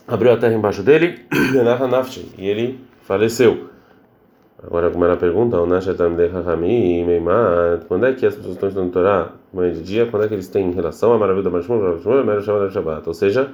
Abriu 0.07 0.33
a 0.33 0.37
terra 0.37 0.53
embaixo 0.53 0.83
dele, 0.83 1.19
e 2.37 2.47
ele 2.47 2.79
faleceu. 3.01 3.69
Agora, 4.65 4.89
como 4.89 5.03
era 5.03 5.13
a 5.13 5.17
pergunta, 5.17 5.57
quando 7.87 8.05
é 8.05 8.13
que 8.13 8.25
as 8.25 8.35
pessoas 8.35 8.55
estão 8.55 8.69
estudando 8.69 8.91
Torá 8.91 9.31
manhã 9.53 9.73
de 9.73 9.81
dia? 9.81 10.05
Quando 10.05 10.23
é 10.23 10.27
que 10.27 10.33
eles 10.33 10.47
têm 10.47 10.71
relação 10.71 11.11
à 11.13 11.17
maravilha 11.17 11.43
da 11.43 11.49
Mashmur, 11.49 11.99
Shabbat? 12.71 13.07
Ou 13.07 13.13
seja, 13.13 13.51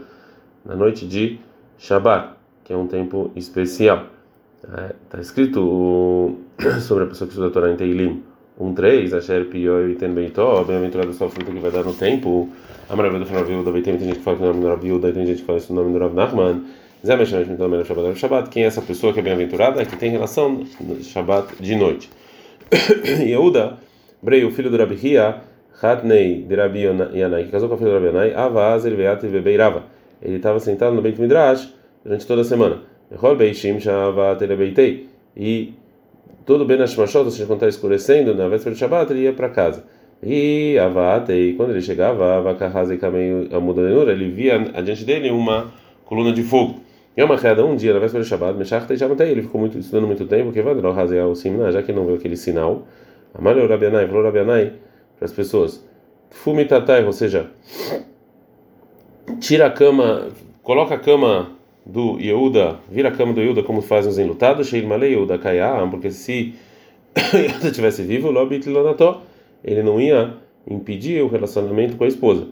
na 0.63 0.75
noite 0.75 1.07
de 1.07 1.39
Shabbat, 1.79 2.33
que 2.63 2.73
é 2.73 2.77
um 2.77 2.85
tempo 2.85 3.31
especial. 3.35 4.03
Está 4.61 5.17
é, 5.17 5.21
escrito 5.21 6.37
sobre 6.81 7.05
a 7.05 7.07
pessoa 7.07 7.27
que 7.27 7.33
estuda 7.33 7.49
Torá 7.49 7.71
em 7.71 7.75
Teilim 7.75 8.23
1.3, 8.59 9.13
Asher 9.13 9.45
Piyoi 9.45 9.95
Ten 9.95 10.13
Beitó, 10.13 10.65
bem-aventurado 10.65 11.11
a 11.11 11.13
sua 11.13 11.29
fruta 11.29 11.49
que 11.49 11.59
vai 11.59 11.71
dar 11.71 11.85
no 11.85 11.93
tempo. 11.93 12.49
A 12.89 12.95
maravilha 12.95 13.23
do 13.23 13.31
Rav 13.31 13.49
Yehuda, 13.49 13.71
tem 13.81 13.97
gente 13.97 14.17
que 14.17 14.23
fala 14.23 14.35
que 14.35 14.43
o 14.43 14.47
nome 14.47 14.59
do 14.59 14.67
Rav 14.67 14.83
Yehuda, 14.85 15.13
tem 15.13 15.25
gente 15.25 15.39
que 15.39 15.45
fala 15.45 15.61
que 15.61 15.71
o 15.71 15.75
nome 15.75 15.93
do 15.93 15.99
Rav 15.99 16.13
Nachman. 16.13 16.65
Zé 17.05 17.15
Meshamesh 17.15 17.47
Mitam 17.47 17.69
Melav 17.69 17.87
Shabbat 17.87 18.19
Shabbat. 18.19 18.49
Quem 18.49 18.63
é 18.63 18.65
essa 18.65 18.81
pessoa 18.81 19.13
que 19.13 19.19
é 19.19 19.23
bem-aventurada? 19.23 19.81
É 19.81 19.85
que 19.85 19.95
tem 19.95 20.11
relação 20.11 20.65
no 20.81 21.01
Shabbat 21.01 21.55
de 21.57 21.75
noite. 21.75 22.09
Yehuda, 23.25 23.77
Brei, 24.21 24.43
o 24.43 24.51
filho 24.51 24.69
do 24.69 24.75
Rabi 24.75 24.99
Hia, 25.01 25.37
Hatnei 25.81 26.43
de 26.43 26.53
Rabi 26.53 26.81
Yanai, 27.13 27.45
que 27.45 27.51
casou 27.51 27.69
com 27.69 27.75
a 27.75 27.77
filha 27.77 27.91
do 27.91 27.95
Rabi 27.95 28.07
Yanai, 28.07 28.33
Avaz, 28.33 28.85
Elveat 28.85 29.25
e 29.25 29.29
Bebeirava. 29.29 29.85
Ele 30.21 30.35
estava 30.35 30.59
sentado 30.59 30.93
no 30.93 31.01
Beit 31.01 31.17
Midrash 31.17 31.73
durante 32.03 32.27
toda 32.27 32.41
a 32.41 32.43
semana. 32.43 32.81
Echol 33.09 33.37
Beishim 33.37 33.77
Elebeitei. 34.41 35.07
E 35.37 35.73
todo 36.49 36.65
Ben 36.65 36.79
Hashmashot, 36.79 37.25
ou 37.25 37.29
seja, 37.29 37.45
quando 37.45 37.57
está 37.57 37.67
escurecendo, 37.67 38.33
na 38.33 38.47
véspera 38.47 38.73
de 38.73 38.79
Shabbat, 38.79 39.13
ele 39.13 39.21
ia 39.21 39.33
para 39.33 39.49
casa. 39.49 39.83
E 40.23 40.79
Avatei, 40.79 41.53
quando 41.53 41.69
ele 41.69 41.81
chegava, 41.81 42.37
Avakahazei 42.37 42.97
Kamei 42.97 43.47
Amudanenura, 43.53 44.11
ele 44.11 44.31
via 44.31 44.55
adiante 44.73 45.05
dele 45.05 45.29
uma 45.29 45.71
coluna 46.05 46.33
de 46.33 46.41
fogo. 46.41 46.79
É 47.15 47.23
uma 47.23 47.37
queda 47.37 47.63
um 47.63 47.75
dia 47.75 47.93
na 47.93 47.99
véspera 47.99 48.23
de 48.23 48.29
Shabbat, 48.31 48.57
Meshach 48.57 48.83
até 48.83 49.29
ele 49.29 49.43
ficou 49.43 49.61
muito, 49.61 49.77
estudando 49.77 50.07
muito 50.07 50.25
tempo, 50.25 50.51
que 50.51 50.59
vai 50.63 50.73
dar 50.73 51.27
o 51.27 51.35
Simna, 51.35 51.71
já 51.71 51.83
que 51.83 51.93
não 51.93 52.03
viu 52.07 52.15
aquele 52.15 52.35
sinal. 52.35 52.87
Amaleu 53.31 53.67
Rabianai, 53.67 54.07
falou 54.07 54.23
Rabianai 54.23 54.73
para 55.19 55.25
as 55.25 55.31
pessoas: 55.31 55.87
Fumitatai, 56.31 57.05
ou 57.05 57.13
seja, 57.13 57.51
tira 59.39 59.67
a 59.67 59.69
cama, 59.69 60.29
coloca 60.63 60.95
a 60.95 60.97
cama 60.97 61.58
do 61.85 62.19
Yehuda, 62.19 62.79
vira 62.89 63.09
a 63.09 63.11
cama 63.11 63.33
do 63.33 63.41
Yehuda 63.41 63.63
como 63.63 63.81
fazem 63.81 64.11
os 64.11 64.19
enlutados, 64.19 64.67
Sheil 64.67 64.87
Malei 64.87 65.11
Yehuda 65.11 65.37
Kayah, 65.37 65.87
porque 65.89 66.11
se 66.11 66.53
Yehuda 67.33 67.67
estivesse 67.67 68.03
vivo, 68.03 68.31
Lobit 68.31 68.69
Lonató, 68.69 69.21
ele 69.63 69.83
não 69.83 69.99
ia 69.99 70.33
impedir 70.69 71.21
o 71.21 71.27
relacionamento 71.27 71.95
com 71.95 72.03
a 72.03 72.07
esposa. 72.07 72.47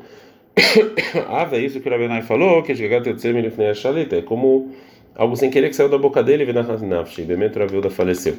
ah, 1.28 1.48
é 1.52 1.60
isso 1.60 1.80
que 1.80 1.88
o 1.88 1.92
Rabenai 1.92 2.24
falou, 2.24 2.64
que 2.64 2.72
é 2.72 4.22
como 4.24 4.72
algo 5.16 5.36
sem 5.36 5.50
querer 5.50 5.70
que 5.70 5.76
saiu 5.76 5.90
da 5.90 5.98
boca 5.98 6.24
dele, 6.24 6.44
e 6.44 7.24
Demetrio 7.24 7.66
Rabiuda 7.66 7.90
faleceu. 7.90 8.36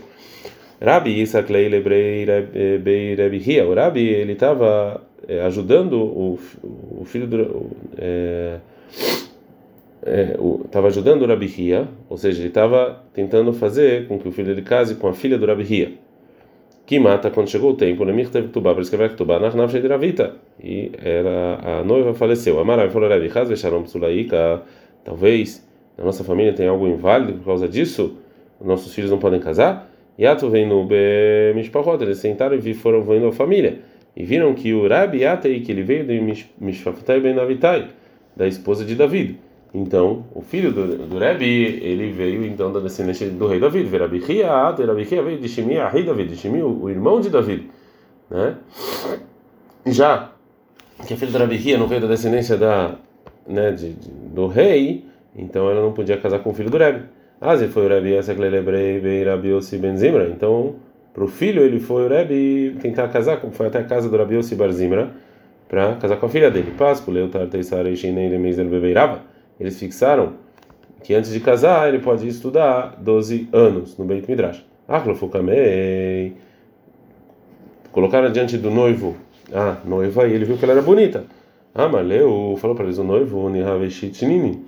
Rabi 0.81 1.21
Isaac 1.21 1.51
Leile 1.53 1.81
Bei 1.81 3.15
Rabi 3.15 3.43
Hia, 3.45 3.67
o 3.67 3.75
Rabi, 3.75 4.07
ele 4.09 4.33
estava 4.33 5.03
é, 5.27 5.41
ajudando 5.43 5.95
o, 5.95 6.39
o 7.01 7.05
filho 7.05 7.27
do. 7.27 7.71
É, 7.97 8.59
estava 10.65 10.87
é, 10.87 10.91
ajudando 10.91 11.23
o 11.23 11.27
Rabi 11.27 11.53
ou 12.09 12.17
seja, 12.17 12.41
ele 12.41 12.49
estava 12.49 13.03
tentando 13.13 13.53
fazer 13.53 14.07
com 14.07 14.19
que 14.19 14.29
o 14.29 14.33
filho 14.33 14.49
dele 14.49 14.63
case 14.63 14.95
com 14.95 15.09
a 15.09 15.13
filha 15.13 15.39
do 15.39 15.47
Rabi 15.47 15.99
que 16.89 16.99
mata 16.99 17.31
quando 17.31 17.51
chegou 17.51 17.73
o 17.73 17.75
tempo, 17.75 18.03
Lemir 18.03 18.31
teve 18.31 18.49
Tubá, 18.49 18.73
para 18.73 18.81
escrever 18.81 19.15
Tubá, 19.15 19.39
Narnav 19.39 19.71
Shediravita, 19.71 20.37
e 20.59 20.91
ela, 21.05 21.81
a 21.81 21.85
noiva 21.85 22.15
faleceu. 22.15 22.59
Amarav 22.59 22.91
falou, 22.91 23.11
Rabi, 23.11 23.31
Haz 23.35 23.51
Vesharom 23.51 23.83
Psulaika, 23.83 24.63
talvez 25.05 25.69
na 25.99 26.05
nossa 26.05 26.25
família 26.25 26.55
tenha 26.55 26.71
algo 26.71 26.89
inválido 26.89 27.35
por 27.35 27.45
causa 27.45 27.69
disso, 27.69 28.17
nossos 28.59 28.95
filhos 28.95 29.11
não 29.11 29.19
podem 29.19 29.39
casar. 29.39 29.91
Yato 30.19 30.49
vem 30.49 30.67
no 30.67 30.89
Mishpahot, 31.55 32.03
eles 32.03 32.21
sentaram 32.21 32.57
e 32.57 32.73
foram 32.73 33.03
vendo 33.03 33.27
a 33.27 33.33
família, 33.33 33.81
e 34.17 34.25
viram 34.25 34.55
que 34.55 34.73
o 34.73 34.89
Rabi 34.89 35.19
Yatei, 35.19 35.61
que 35.61 35.71
ele 35.71 35.83
veio 35.83 36.07
de 36.07 36.47
Mishpafatai 36.59 37.21
Ben 37.21 37.35
Navitai, 37.35 37.89
da 38.35 38.49
esposa 38.49 38.83
de 38.83 38.95
David. 38.95 39.39
Então, 39.73 40.25
o 40.35 40.41
filho 40.41 40.73
do, 40.73 41.07
do 41.07 41.19
Rebbe, 41.19 41.45
ele 41.45 42.11
veio 42.11 42.45
então 42.47 42.73
da 42.73 42.81
descendência 42.81 43.29
do 43.29 43.47
rei 43.47 43.61
David. 43.61 43.95
Rabi 43.97 44.23
Hia, 44.27 44.51
Rabi 44.51 45.03
Hia 45.03 45.23
veio 45.23 45.39
de 45.39 45.49
Shimi, 45.49 45.77
a 45.79 45.89
rei 45.89 46.05
David, 46.05 46.35
Shimi, 46.37 46.63
o 46.63 46.89
irmão 46.89 47.21
de 47.21 47.29
David, 47.29 47.69
né? 48.31 48.57
Já 49.87 50.33
que 51.07 51.15
a 51.15 51.17
filha 51.17 51.31
de 51.31 51.39
Rabi 51.39 51.77
não 51.77 51.87
veio 51.87 52.01
da 52.01 52.07
descendência 52.07 52.57
da, 52.57 52.97
né, 53.47 53.71
de, 53.73 53.93
de, 53.93 54.11
do 54.11 54.47
rei, 54.47 55.05
então 55.37 55.71
ela 55.71 55.83
não 55.83 55.93
podia 55.93 56.17
casar 56.17 56.41
com 56.41 56.51
o 56.51 56.55
filho 56.55 56.71
do 56.71 56.79
Rebbe. 56.79 57.05
Asi 57.41 57.69
foi 57.69 57.87
o 57.87 57.89
Rebbe 57.89 58.15
Yaseklelebrei 58.15 59.23
Rabi 59.25 59.49
Yossi 59.51 59.77
Ben 59.77 59.97
Zimra. 59.97 60.29
Então, 60.29 60.77
para 61.15 61.25
o 61.25 61.29
filho 61.29 61.63
ele 61.63 61.79
foi 61.79 62.07
o 62.07 62.09
Rebbe 62.09 62.77
tentar 62.81 63.09
casar, 63.09 63.41
foi 63.53 63.67
até 63.67 63.79
a 63.81 63.85
casa 63.85 64.09
do 64.09 64.17
Rabi 64.17 64.35
Yossi 64.35 64.55
Bar 64.55 64.73
Zimra 64.73 65.11
para 65.69 65.95
casar 65.97 66.17
com 66.17 66.27
a 66.27 66.29
filha 66.29 66.51
dele. 66.51 66.73
Páscoa, 66.77 67.13
Leutar 67.13 67.47
Teisarei 67.47 67.95
Shinei 67.95 68.29
Lemezer 68.29 68.67
Bebeirava 68.67 69.21
eles 69.59 69.79
fixaram 69.79 70.35
que 71.03 71.15
antes 71.15 71.33
de 71.33 71.41
casar 71.41 71.89
ele 71.89 72.01
pode 72.01 72.27
estudar 72.27 72.97
12 72.99 73.49
anos 73.53 73.97
no 73.97 74.05
Beit 74.05 74.29
Midrash. 74.29 74.65
Achlofukamei. 74.87 76.35
Colocaram 77.93 78.31
diante 78.31 78.57
do 78.57 78.71
noivo 78.71 79.17
a 79.53 79.77
noiva 79.85 80.27
e 80.27 80.33
ele 80.33 80.45
viu 80.45 80.57
que 80.57 80.65
ela 80.65 80.75
era 80.75 80.83
bonita. 80.83 81.25
Ah, 81.75 81.89
mas 81.89 82.07
leu, 82.07 82.57
falou 82.59 82.75
para 82.75 82.85
eles: 82.85 82.99
o 82.99 83.05
noivo, 83.05 83.49
Nihaveshitnini, 83.49 84.65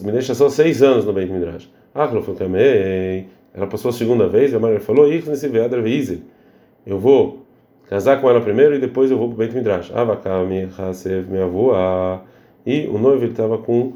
me 0.00 0.12
deixa 0.12 0.34
só 0.34 0.48
seis 0.48 0.82
anos 0.82 1.04
no 1.04 1.12
Beit 1.12 1.30
Midrash. 1.32 1.70
Achlofukamei. 1.94 3.28
Ela 3.52 3.66
passou 3.66 3.88
a 3.88 3.92
segunda 3.92 4.28
vez, 4.28 4.54
a 4.54 4.58
Maria 4.58 4.80
falou: 4.80 5.06
Eu 6.86 6.98
vou 6.98 7.46
casar 7.88 8.20
com 8.20 8.30
ela 8.30 8.40
primeiro 8.40 8.74
e 8.74 8.78
depois 8.78 9.10
eu 9.10 9.18
vou 9.18 9.28
para 9.28 9.34
o 9.34 9.38
Beit 9.38 9.54
Midrash. 9.54 9.90
Avakami, 9.94 10.68
Hasev, 10.78 11.28
minha 11.28 11.44
avó. 11.44 12.22
E 12.64 12.86
o 12.86 12.98
noivo 12.98 13.24
estava 13.24 13.58
com 13.58 13.94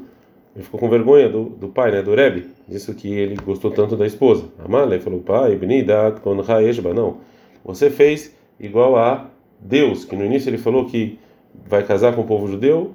ele 0.55 0.63
ficou 0.63 0.79
com 0.79 0.89
vergonha 0.89 1.27
do, 1.27 1.43
do 1.45 1.67
pai, 1.67 1.91
né, 1.91 2.01
do 2.01 2.15
Rebbe, 2.15 2.47
disse 2.67 2.93
que 2.93 3.13
ele 3.13 3.35
gostou 3.35 3.71
tanto 3.71 3.97
da 3.97 4.05
esposa. 4.05 4.45
Amalei 4.63 4.99
falou: 4.99 5.19
Pai, 5.19 5.55
Benidat, 5.55 6.21
kon 6.21 6.35
Não, 6.35 7.17
você 7.63 7.89
fez 7.89 8.33
igual 8.59 8.95
a 8.95 9.29
Deus, 9.59 10.05
que 10.05 10.15
no 10.15 10.23
início 10.23 10.49
ele 10.49 10.57
falou 10.57 10.85
que 10.85 11.19
vai 11.67 11.83
casar 11.83 12.15
com 12.15 12.21
o 12.21 12.25
povo 12.25 12.47
judeu, 12.47 12.93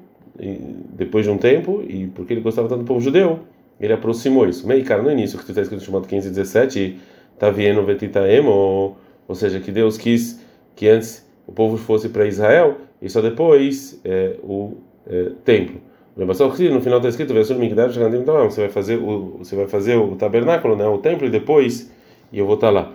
depois 0.94 1.24
de 1.24 1.30
um 1.30 1.36
tempo, 1.36 1.82
e 1.86 2.06
porque 2.06 2.32
ele 2.32 2.40
gostava 2.40 2.68
tanto 2.68 2.80
do 2.80 2.86
povo 2.86 3.00
judeu, 3.00 3.40
ele 3.78 3.92
aproximou 3.92 4.48
isso. 4.48 4.66
Meio 4.66 4.84
cara, 4.84 5.02
no 5.02 5.10
início, 5.10 5.38
que 5.38 5.50
está 5.50 5.60
escrito 5.60 5.82
chamado 5.82 6.06
15 6.06 6.28
e 6.28 6.30
17, 6.30 6.98
tá 7.38 7.50
vetita 7.50 8.30
emo, 8.30 8.96
ou 9.28 9.34
seja, 9.34 9.60
que 9.60 9.70
Deus 9.70 9.98
quis 9.98 10.40
que 10.74 10.88
antes 10.88 11.26
o 11.46 11.52
povo 11.52 11.76
fosse 11.76 12.08
para 12.08 12.26
Israel 12.26 12.78
e 13.02 13.08
só 13.08 13.20
depois 13.20 14.00
é, 14.04 14.36
o 14.42 14.74
é, 15.06 15.32
templo. 15.44 15.80
No 16.16 16.80
final 16.80 16.98
está 16.98 17.08
escrito 17.08 17.32
você 17.32 18.60
vai 18.60 18.68
fazer 18.68 18.96
o 18.96 19.38
você 19.38 19.56
vai 19.56 19.66
fazer 19.66 19.96
o 19.96 20.16
tabernáculo, 20.16 20.76
né, 20.76 20.86
o 20.86 20.98
templo 20.98 21.26
e 21.26 21.30
depois 21.30 21.90
e 22.32 22.38
eu 22.38 22.46
vou 22.46 22.56
estar 22.56 22.70
lá. 22.70 22.92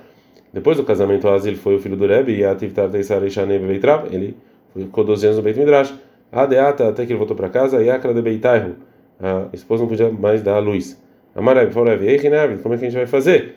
Depois 0.54 0.78
do 0.78 0.84
casamento, 0.84 1.28
Azil 1.28 1.58
foi 1.58 1.76
o 1.76 1.80
filho 1.80 1.98
do 1.98 2.06
Rebbe 2.06 2.34
e 2.34 2.46
a 2.46 2.56
Tivtar 2.56 2.90
ele 2.94 4.38
ficou 4.74 5.04
12 5.04 5.26
anos 5.26 5.38
no 5.38 5.44
Beit 5.44 5.60
Midrash. 5.60 5.94
Adeata 6.32 6.90
até 6.90 7.06
que 7.06 7.12
ele 7.12 7.18
voltou 7.18 7.36
para 7.36 7.50
casa 7.50 7.82
e 7.82 7.90
Akra 7.90 8.14
de 8.14 8.22
Beitaihu. 8.22 8.76
A 9.20 9.48
esposa 9.54 9.84
não 9.84 9.90
podia 9.90 10.10
mais 10.10 10.42
dar 10.42 10.56
a 10.56 10.60
luz. 10.60 11.02
Amarav, 11.36 11.74
como 11.74 11.90
é 11.90 11.98
que 11.98 12.86
a 12.86 12.90
gente 12.90 12.96
vai 12.96 13.06
fazer 13.06 13.56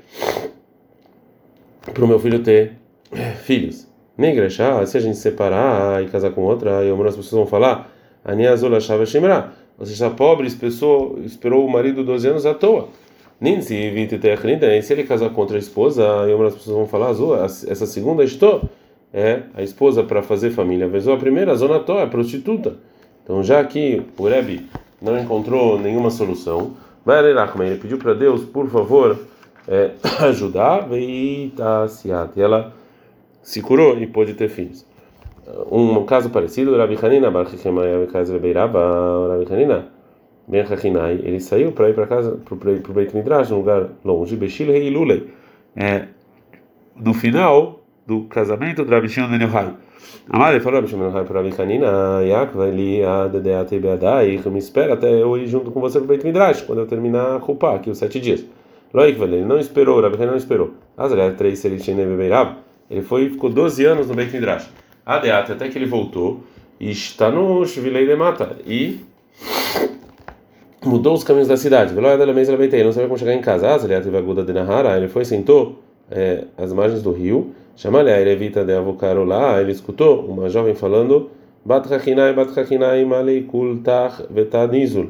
para 1.95 2.05
o 2.05 2.09
meu 2.09 2.19
filho 2.19 2.41
ter 2.43 2.73
filhos? 3.45 3.87
Negrechá, 4.17 4.85
se 4.85 4.97
a 4.97 5.01
gente 5.01 5.17
separar 5.17 6.03
e 6.03 6.09
casar 6.09 6.31
com 6.31 6.43
outra, 6.43 6.85
e 6.85 6.91
algumas 6.91 7.15
pessoas 7.15 7.39
vão 7.39 7.47
falar, 7.47 7.89
Aniazul 8.25 8.75
achava 8.75 9.07
Shimra. 9.07 9.53
Você 9.79 9.93
está 9.93 10.11
pobre, 10.11 10.47
esperou, 10.47 11.19
esperou 11.25 11.65
o 11.65 11.71
marido 11.71 12.03
12 12.03 12.29
anos 12.29 12.47
à 12.47 12.55
toa. 12.55 12.89
Ninsi 13.41 13.75
e 13.75 14.83
se 14.83 14.93
ele 14.93 15.05
casar 15.05 15.31
contra 15.31 15.57
a 15.57 15.59
esposa, 15.61 16.03
e 16.27 16.33
algumas 16.33 16.55
pessoas 16.55 16.77
vão 16.77 16.89
falar, 16.89 17.09
Azul, 17.11 17.37
essa 17.37 17.87
segunda 17.87 18.25
estou 18.25 18.69
é 19.13 19.43
a 19.55 19.63
esposa 19.63 20.03
para 20.03 20.23
fazer 20.23 20.51
família. 20.51 20.89
Vezou 20.89 21.15
a 21.15 21.17
primeira, 21.17 21.53
a 21.53 21.55
zona 21.55 21.79
toa, 21.79 22.03
é 22.03 22.07
prostituta. 22.07 22.77
Então, 23.23 23.43
já 23.43 23.63
que 23.63 24.03
o 24.17 24.27
Rebbe 24.27 24.67
não 25.01 25.19
encontrou 25.19 25.79
nenhuma 25.79 26.11
solução, 26.11 26.73
vai 27.05 27.19
ele 27.21 27.77
pediu 27.77 27.99
para 27.99 28.15
Deus, 28.15 28.45
por 28.45 28.69
favor, 28.69 29.19
é, 29.69 29.93
ajudar, 30.27 30.89
e 30.93 31.53
ela 32.37 32.75
se 33.43 33.63
curou 33.63 33.99
e 33.99 34.07
pôde 34.07 34.35
ter 34.35 34.49
filhos. 34.49 34.88
Um 35.71 36.05
caso 36.05 36.31
parecido, 36.31 36.77
Rabi 36.77 36.99
Hanina, 37.03 37.31
Bar 37.31 37.47
Rabi 37.47 38.55
Hanina, 39.53 39.89
Ben 40.49 40.63
Hachinai, 40.63 41.21
ele 41.23 41.41
saiu 41.41 41.73
para 41.73 41.91
ir 41.91 41.95
para 41.95 42.07
casa, 42.07 42.39
para 42.45 42.55
o 42.55 42.95
Beit 42.95 43.15
Midrash, 43.15 43.51
num 43.51 43.59
lugar 43.59 43.91
longe, 44.03 44.37
Rei 44.37 44.89
Lulei, 44.89 45.29
é, 45.77 46.07
no 46.97 47.13
final 47.13 47.81
do 48.07 48.23
casamento 48.23 48.83
do 48.83 48.91
Rabi 48.91 49.11
Shimon 49.11 49.29
Ben. 49.29 49.47
Amar, 50.31 50.53
ele 50.53 50.61
falou 50.61 50.81
Rabi 50.81 50.89
Shimon 50.89 51.05
Ben 51.05 51.11
Yochai 51.11 51.25
para 51.25 51.43
Rabi 51.43 51.55
Hanina, 51.59 52.25
Yaakov, 52.25 52.67
ele, 52.67 53.05
a 53.05 53.29
Dedeate 53.29 53.79
Beadai, 53.79 54.41
me 54.47 54.59
espera 54.59 54.95
até 54.95 55.11
eu 55.11 55.37
ir 55.37 55.47
junto 55.47 55.71
com 55.71 55.81
você 55.81 55.99
para 55.99 56.05
o 56.05 56.09
Beit 56.09 56.25
Midrash, 56.25 56.63
quando 56.63 56.79
eu 56.79 56.87
terminar 56.87 57.35
a 57.35 57.37
Rupá, 57.37 57.75
aqui 57.75 57.91
os 57.91 57.99
sete 57.99 58.19
dias. 58.19 58.43
Loik, 58.95 59.21
ele 59.21 59.45
não 59.45 59.59
esperou, 59.59 60.01
Rabi 60.01 60.15
Hanina 60.15 60.31
não 60.31 60.39
esperou. 60.39 60.71
Azrael, 60.97 61.37
três, 61.37 61.63
ele 61.67 61.77
tinha 61.77 61.95
Bebeirab, 61.95 62.57
ele 62.91 63.03
foi 63.03 63.25
e 63.25 63.31
ficou 63.31 63.51
12 63.51 63.85
anos 63.85 64.09
no 64.09 64.15
Beit 64.15 64.33
Midrash. 64.33 64.67
Adeate, 65.09 65.53
até 65.53 65.71
que 65.71 65.79
ele 65.79 65.87
voltou, 65.87 66.41
e 66.79 66.91
está 66.91 67.31
no 67.31 67.65
Shvilei 67.65 68.07
de 68.07 68.15
Mata, 68.15 68.59
e 68.67 69.01
mudou 70.85 71.15
os 71.15 71.25
caminhos 71.25 71.49
da 71.49 71.57
cidade. 71.57 71.95
Ele 71.97 72.85
não 72.85 72.93
sabia 72.93 73.09
como 73.09 73.19
chegar 73.19 73.33
em 73.33 73.41
casa. 73.41 73.67
Ele 74.97 75.09
foi 75.09 75.25
sentou 75.25 75.79
é, 76.11 76.45
às 76.59 76.75
margens 76.75 77.03
do 77.03 77.11
rio. 77.11 77.55
Chamalha, 77.75 78.21
ele 78.21 78.33
evita 78.33 78.63
de 78.63 78.75
avocarolá. 78.75 79.59
Ele 79.63 79.73
escutou 79.73 80.27
uma 80.27 80.51
jovem 80.51 80.75
falando: 80.75 81.31
Bat 81.65 81.91
Hakinai, 81.93 82.35
Bat 82.35 82.61
Hakinai, 82.61 83.03
Maleikul 83.07 83.79
Tach 83.79 84.21
Vetanizul. 84.29 85.09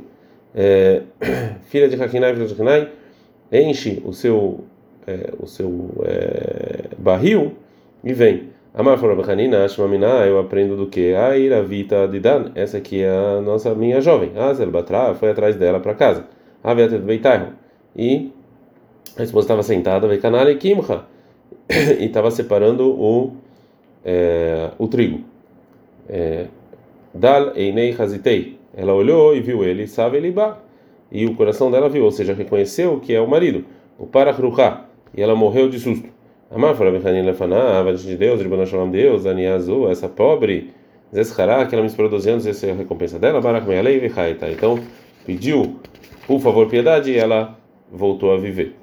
É, 0.54 1.02
filha 1.66 1.88
de 1.88 2.00
Hakinai, 2.00 2.34
filha 2.34 2.46
de 2.46 2.52
Hakinai, 2.52 2.88
enche 3.52 4.00
o 4.04 4.12
seu, 4.12 4.60
é, 5.08 5.32
o 5.40 5.46
seu 5.48 5.90
é, 6.04 6.84
barril 6.96 7.54
e 8.04 8.12
vem. 8.12 8.56
Amar 8.74 8.98
falou 8.98 9.18
Hanina, 9.28 9.66
Shmamina, 9.66 10.26
eu 10.26 10.38
aprendo 10.38 10.76
do 10.76 10.86
que? 10.86 11.14
A 11.14 11.36
Iravita 11.36 12.06
Didan, 12.06 12.52
essa 12.54 12.76
aqui 12.76 13.02
é 13.02 13.08
a 13.08 13.40
nossa 13.40 13.74
minha 13.74 14.00
jovem. 14.00 14.32
Azel 14.36 14.70
Batra 14.70 15.14
foi 15.14 15.30
atrás 15.30 15.56
dela 15.56 15.80
para 15.80 15.94
casa. 15.94 16.26
A 16.62 16.74
Vieta 16.74 16.98
Beitaiho. 16.98 17.54
E 17.96 18.30
a 19.16 19.22
esposa 19.22 19.46
estava 19.46 19.62
sentada, 19.62 20.06
Veikanale 20.06 20.54
Kimcha, 20.56 21.04
e 21.98 22.04
estava 22.04 22.30
separando 22.30 22.90
o, 22.90 23.32
é, 24.04 24.70
o 24.78 24.86
trigo. 24.86 25.24
É, 26.08 26.46
Dal 27.14 27.56
Einei 27.56 27.96
Hazitei. 27.98 28.58
Ela 28.76 28.92
olhou 28.92 29.34
e 29.34 29.40
viu 29.40 29.64
ele, 29.64 29.88
sabe 29.88 30.20
Liba. 30.20 30.62
E 31.10 31.24
o 31.24 31.34
coração 31.34 31.70
dela 31.70 31.88
viu, 31.88 32.04
ou 32.04 32.12
seja, 32.12 32.34
reconheceu 32.34 33.00
que 33.00 33.14
é 33.14 33.20
o 33.20 33.26
marido, 33.26 33.64
o 33.98 34.06
Parachruha. 34.06 34.84
E 35.16 35.22
ela 35.22 35.34
morreu 35.34 35.70
de 35.70 35.80
susto. 35.80 36.17
Amar 36.50 36.74
falou 36.74 36.94
Bechanin 36.94 37.26
Lefanava, 37.26 37.92
de 37.92 38.16
Deus, 38.16 38.40
Ribana 38.40 38.64
Shalom 38.64 38.90
Deus, 38.90 39.26
Aniazu, 39.26 39.86
essa 39.88 40.08
pobre, 40.08 40.70
Zeshará, 41.14 41.66
que 41.66 41.74
ela 41.74 41.82
me 41.82 41.90
esperou 41.90 42.10
12 42.10 42.30
anos, 42.30 42.46
essa 42.46 42.66
é 42.66 42.70
a 42.70 42.74
recompensa 42.74 43.18
dela, 43.18 43.38
Barak 43.38 43.68
Mealei 43.68 43.98
Vechaita. 43.98 44.48
Então, 44.50 44.80
pediu, 45.26 45.76
por 46.26 46.40
favor, 46.40 46.66
piedade, 46.66 47.10
e 47.10 47.18
ela 47.18 47.58
voltou 47.92 48.32
a 48.32 48.38
viver. 48.38 48.74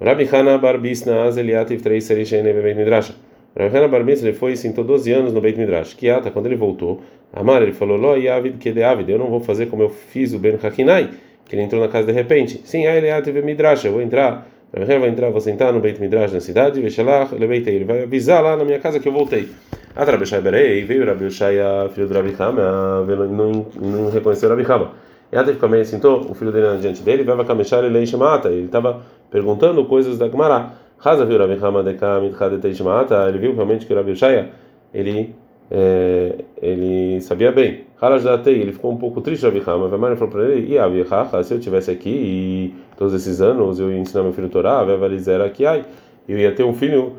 Rabi 0.00 0.28
Hana 0.32 0.58
Barbisna 0.58 1.22
Azeliativ 1.22 1.80
3 1.80 2.02
Serishene 2.02 2.52
Beit 2.52 2.76
Midrash. 2.76 3.12
Rabi 3.56 3.76
Hana 3.76 3.86
Barbisna 3.86 4.28
ele 4.28 4.36
foi 4.36 4.52
e 4.52 4.56
sentou 4.56 4.82
12 4.82 5.12
anos 5.12 5.32
no 5.32 5.40
Beit 5.40 5.56
Midrash. 5.56 5.94
Kiata, 5.94 6.32
quando 6.32 6.46
ele 6.46 6.56
voltou, 6.56 7.02
Amar, 7.32 7.62
ele 7.62 7.72
falou: 7.72 7.96
Lo 7.96 8.16
Yavid 8.16 8.58
Kedeavid, 8.58 9.10
eu 9.12 9.18
não 9.18 9.30
vou 9.30 9.40
fazer 9.40 9.66
como 9.66 9.82
eu 9.82 9.90
fiz 9.90 10.34
o 10.34 10.40
Ben 10.40 10.58
Hakinai, 10.60 11.10
que 11.44 11.54
ele 11.54 11.62
entrou 11.62 11.80
na 11.80 11.88
casa 11.88 12.08
de 12.08 12.12
repente. 12.12 12.60
Sim, 12.64 12.84
Aeliativ 12.84 13.36
Midrash, 13.44 13.84
eu 13.84 13.92
vou 13.92 14.02
entrar 14.02 14.48
Rabi 14.74 14.98
vai 14.98 15.08
entrar, 15.08 15.30
vou 15.30 15.40
sentar 15.40 15.72
no 15.72 15.80
Beit 15.80 16.00
Midrash 16.00 16.32
na 16.32 16.40
cidade, 16.40 16.80
Veshalach, 16.80 17.34
Lebeitei. 17.34 17.76
Ele 17.76 17.84
vai 17.84 18.02
avisar 18.02 18.42
lá 18.42 18.56
na 18.56 18.64
minha 18.64 18.78
casa 18.78 19.00
que 19.00 19.08
eu 19.08 19.12
voltei. 19.12 19.48
Ah, 19.94 20.04
Rabi 20.04 20.26
Shai 20.26 20.40
Berei, 20.40 20.84
veio 20.84 21.06
Rabi 21.06 21.30
Shai, 21.30 21.56
filho 21.94 22.06
do 22.06 22.14
Rabi 22.14 22.34
Hama, 22.38 23.04
não, 23.26 23.66
não 23.80 24.10
reconheceu 24.10 24.50
Rabi 24.50 24.64
Hama. 24.70 24.92
E 25.32 25.36
até 25.36 25.68
meio 25.68 25.84
sentou 25.84 26.30
o 26.30 26.34
filho 26.34 26.52
dele 26.52 26.78
diante 26.78 27.02
dele, 27.02 27.24
vai 27.24 27.44
Kameshar 27.44 27.84
ele 27.84 27.94
Leishmata. 27.94 28.48
Ele 28.48 28.66
estava 28.66 29.02
perguntando 29.30 29.84
coisas 29.86 30.18
da 30.18 30.28
Gemara. 30.28 30.72
Raza 30.98 31.24
viu 31.24 31.38
Rabi 31.38 31.58
Hama 31.62 31.82
de 31.82 31.94
Kamit 31.94 32.34
Hadetei 32.38 32.74
Shmata, 32.74 33.28
ele 33.28 33.38
viu 33.38 33.54
realmente 33.54 33.86
que 33.86 33.94
Rabi 33.94 34.14
Shai, 34.14 34.50
ele 34.92 35.34
é, 35.70 36.44
ele 36.60 37.20
sabia 37.20 37.50
bem. 37.50 37.84
Harajdatei, 38.00 38.60
ele 38.60 38.72
ficou 38.72 38.92
um 38.92 38.96
pouco 38.96 39.20
triste, 39.20 39.44
Rabi 39.44 39.62
Hama. 39.66 39.88
Vemar 39.88 40.14
falou 40.16 40.32
para 40.32 40.44
ele: 40.44 40.74
E 40.74 40.78
a 40.78 41.42
se 41.42 41.54
eu 41.54 41.60
tivesse 41.60 41.90
aqui 41.90 42.10
e 42.10 42.74
todos 42.96 43.14
esses 43.14 43.40
anos 43.40 43.78
eu 43.78 43.90
ia 43.90 43.98
ensinar 43.98 44.22
meu 44.22 44.32
filho 44.32 44.48
Torá, 44.48 44.82
Vevalizera 44.84 45.44
aqui, 45.44 45.64
ai, 45.66 45.84
eu 46.28 46.38
ia 46.38 46.52
ter 46.52 46.64
um 46.64 46.74
filho, 46.74 47.14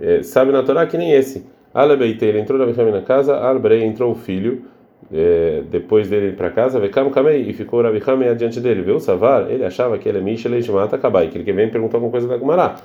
é, 0.00 0.22
sabe 0.22 0.52
na 0.52 0.62
Torá 0.62 0.86
que 0.86 0.96
nem 0.96 1.12
esse. 1.12 1.46
Alebeite, 1.72 2.24
ele 2.24 2.40
entrou 2.40 2.58
Rabi 2.58 2.80
Hama 2.80 2.90
na 2.90 3.02
casa, 3.02 3.36
Albrei 3.36 3.84
entrou 3.84 4.12
o 4.12 4.14
filho. 4.14 4.62
É, 5.12 5.62
depois 5.70 6.08
dele 6.08 6.32
para 6.32 6.50
casa, 6.50 6.78
Vekam 6.80 7.08
Kamei, 7.10 7.42
e 7.42 7.52
ficou 7.52 7.80
Rabi 7.82 8.02
Hama 8.04 8.26
adiante 8.26 8.60
dele, 8.60 8.82
viu? 8.82 8.98
Savar, 8.98 9.50
ele 9.50 9.64
achava 9.64 9.96
que 9.96 10.08
ele 10.08 10.18
é 10.18 10.20
Mishle 10.20 10.62
Shmata 10.62 10.98
Kabai, 10.98 11.28
que 11.28 11.38
ele 11.38 11.52
vem 11.52 11.70
perguntar 11.70 11.98
alguma 11.98 12.10
coisa 12.10 12.26
da 12.26 12.36
Gumará. 12.36 12.76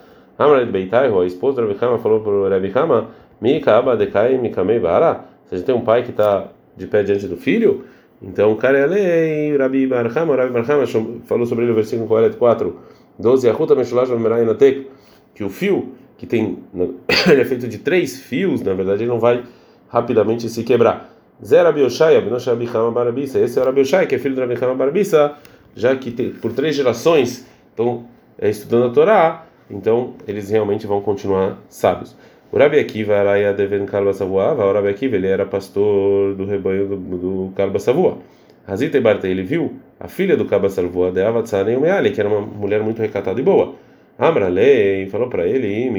Beitai, 0.72 1.12
a 1.12 1.26
esposa 1.26 1.62
do 1.62 1.67
Rabi 1.67 1.80
Hama 1.82 1.98
falou 1.98 2.19
para 2.22 2.32
o 2.32 2.50
Rabi 2.50 2.72
Hama 2.74 3.10
Mikaba 3.41 3.98
dekai 3.98 4.38
mikamei 4.38 4.80
bara. 4.80 5.26
Você 5.46 5.62
tem 5.63 5.76
um 5.76 5.82
pai 5.82 6.04
que 6.04 6.12
está 6.12 6.48
de 6.78 6.88
pé 6.88 7.04
diante 7.04 7.28
do 7.28 7.36
filho? 7.36 7.84
Então, 8.21 8.56
Karelei, 8.56 9.56
Rabi 9.58 9.88
Barhama, 9.88 10.36
Rabi 10.36 10.54
Barhama 10.54 10.86
falou 11.26 11.45
sobre 11.45 11.65
ele 11.65 11.71
no 11.71 11.76
versículo 11.76 12.08
44, 12.08 12.80
12, 13.19 13.49
Ahuta 13.49 13.76
Meshulash 13.76 14.10
Natek, 14.10 14.88
que 15.36 15.43
o 15.43 15.49
fio, 15.49 15.93
que 16.17 16.26
tem, 16.26 16.60
ele 17.30 17.41
é 17.41 17.45
feito 17.45 17.67
de 17.67 17.80
três 17.80 18.19
fios, 18.19 18.62
na 18.62 18.73
verdade 18.73 19.04
ele 19.04 19.10
não 19.10 19.19
vai 19.19 19.43
rapidamente 19.89 20.47
se 20.49 20.63
quebrar. 20.63 21.13
Zé 21.43 21.62
Rabi 21.62 21.82
Oshai, 21.82 22.15
Abinosh 22.15 22.45
Barabissa, 22.93 23.39
esse 23.39 23.60
é 23.60 23.62
o 23.62 23.65
Rabi 23.65 23.84
que 24.08 24.15
é 24.15 24.19
filho 24.19 24.36
do 24.36 24.41
Rabi 24.41 24.56
Hama 24.56 24.76
Barabissa, 24.76 25.36
já 25.76 25.95
que 25.95 26.12
tem, 26.12 26.32
por 26.32 26.54
três 26.54 26.76
gerações 26.76 27.45
estão 27.69 28.06
é, 28.38 28.49
estudando 28.49 28.86
a 28.86 28.89
Torá, 28.93 29.45
então 29.69 30.13
eles 30.28 30.49
realmente 30.49 30.88
vão 30.88 31.02
continuar 31.02 31.58
sábios. 31.67 32.15
O 32.54 32.58
Rabi 32.60 32.78
Akiva 32.78 33.16
era 33.16 33.52
devendo 33.52 33.88
Kalba 33.88 34.13
Savua, 34.13 34.54
o 34.54 34.74
Rabi 34.74 34.89
Akiva 34.89 35.16
ele 35.16 35.26
era 35.26 35.44
pastor 35.44 36.36
do 36.36 36.46
rebanho 36.46 36.88
do, 36.88 36.98
do 36.98 37.54
Kalba 37.56 37.80
Savua. 37.80 38.20
Hazita 38.68 39.02
Barta 39.02 39.28
ele 39.28 39.42
viu 39.42 39.74
a 40.00 40.08
filha 40.08 40.38
do 40.38 40.46
Kalba 40.46 40.70
Savua, 40.70 41.12
de 41.12 41.24
Avatsane 41.24 41.76
Umeali, 41.76 42.12
que 42.12 42.20
era 42.20 42.30
uma 42.30 42.42
mulher 42.42 42.84
muito 42.84 43.02
recatada 43.02 43.39
e 43.39 43.44
boa. 43.44 43.74
Amra 44.20 44.50
Lei 44.50 45.08
falou 45.08 45.30
para 45.30 45.48
ele, 45.48 45.92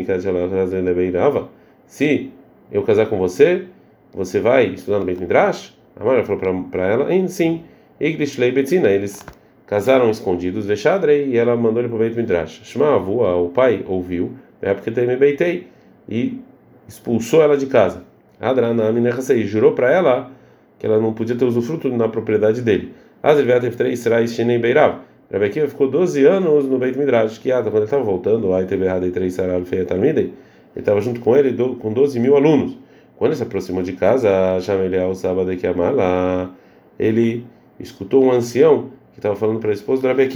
se 1.89 2.31
eu 2.71 2.83
casar 2.85 3.07
com 3.07 3.19
você, 3.19 3.65
você 4.13 4.39
vai 4.39 4.67
estudar 4.67 5.01
no 5.01 5.05
Beit 5.05 5.21
Midrash? 5.21 5.77
Amara 5.99 6.25
falou 6.25 6.41
para 6.71 6.87
ela, 6.87 7.09
sim. 7.27 7.65
Iglishlei 8.01 8.53
Betzina, 8.53 8.91
eles 8.91 9.27
casaram 9.67 10.09
escondidos, 10.09 10.67
Veshadrei, 10.67 11.31
e 11.31 11.37
ela 11.37 11.57
mandou 11.57 11.81
ele 11.81 11.89
para 11.89 11.97
o 11.97 11.99
Beit 11.99 12.17
Midrash. 12.17 12.77
Avua, 12.81 13.35
o 13.35 13.49
pai 13.49 13.85
ouviu, 13.89 14.35
na 14.63 14.69
época 14.69 14.93
que 14.93 15.17
beitei 15.17 15.74
e 16.09 16.41
expulsou 16.89 17.43
ela 17.43 17.57
de 17.57 17.67
casa. 17.67 18.03
Adrana 18.41 18.93
Minerasei 18.93 19.45
jurou 19.45 19.73
para 19.73 19.91
ela 19.91 20.31
que 20.79 20.87
ela 20.87 21.01
não 21.01 21.13
podia 21.13 21.37
ter 21.37 21.45
usufruto 21.45 21.89
na 21.89 22.09
propriedade 22.09 22.61
dele. 22.61 22.93
Azrivat 23.23 23.63
teve 23.63 23.77
três 23.77 24.01
Serais 24.01 24.35
Shinei 24.35 24.59
Beirav. 24.59 24.99
Rabi 25.33 25.51
ficou 25.51 25.89
12 25.89 26.25
anos 26.27 26.67
no 26.67 26.79
Beit 26.79 26.99
Midrash, 26.99 27.39
que 27.39 27.51
quando 27.51 27.77
ele 27.77 27.85
estava 27.85 28.05
voltando, 28.05 28.53
aí 28.55 28.67
teve 28.67 28.85
errado 28.85 29.11
três 29.11 29.37
Talmidei, 29.37 30.25
ele 30.25 30.35
estava 30.77 31.01
junto 31.01 31.21
com 31.21 31.35
ele 31.35 31.57
com 31.77 31.93
12 31.93 32.21
mil 32.21 32.37
alunos. 32.37 32.77
Quando 33.17 33.31
ele 33.31 33.37
se 33.37 33.43
aproximou 33.43 33.83
de 33.83 33.95
casa, 33.95 34.61
Shameliel 34.61 35.15
Sábado 35.15 35.57
que 35.57 35.67
amala, 35.67 36.51
ele 36.99 37.45
escutou 37.81 38.25
um 38.25 38.31
ancião 38.31 38.91
que 39.13 39.19
estava 39.19 39.35
falando 39.35 39.59
para 39.59 39.71
a 39.71 39.73
esposa 39.73 40.03
do 40.03 40.09
Rabi 40.09 40.29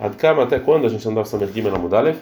Adkama, 0.00 0.42
até 0.42 0.58
quando 0.58 0.86
a 0.86 0.88
gente 0.88 1.06
andava 1.06 1.26
Samer 1.26 1.48
Gimel 1.52 1.74
Amudalev? 1.74 2.16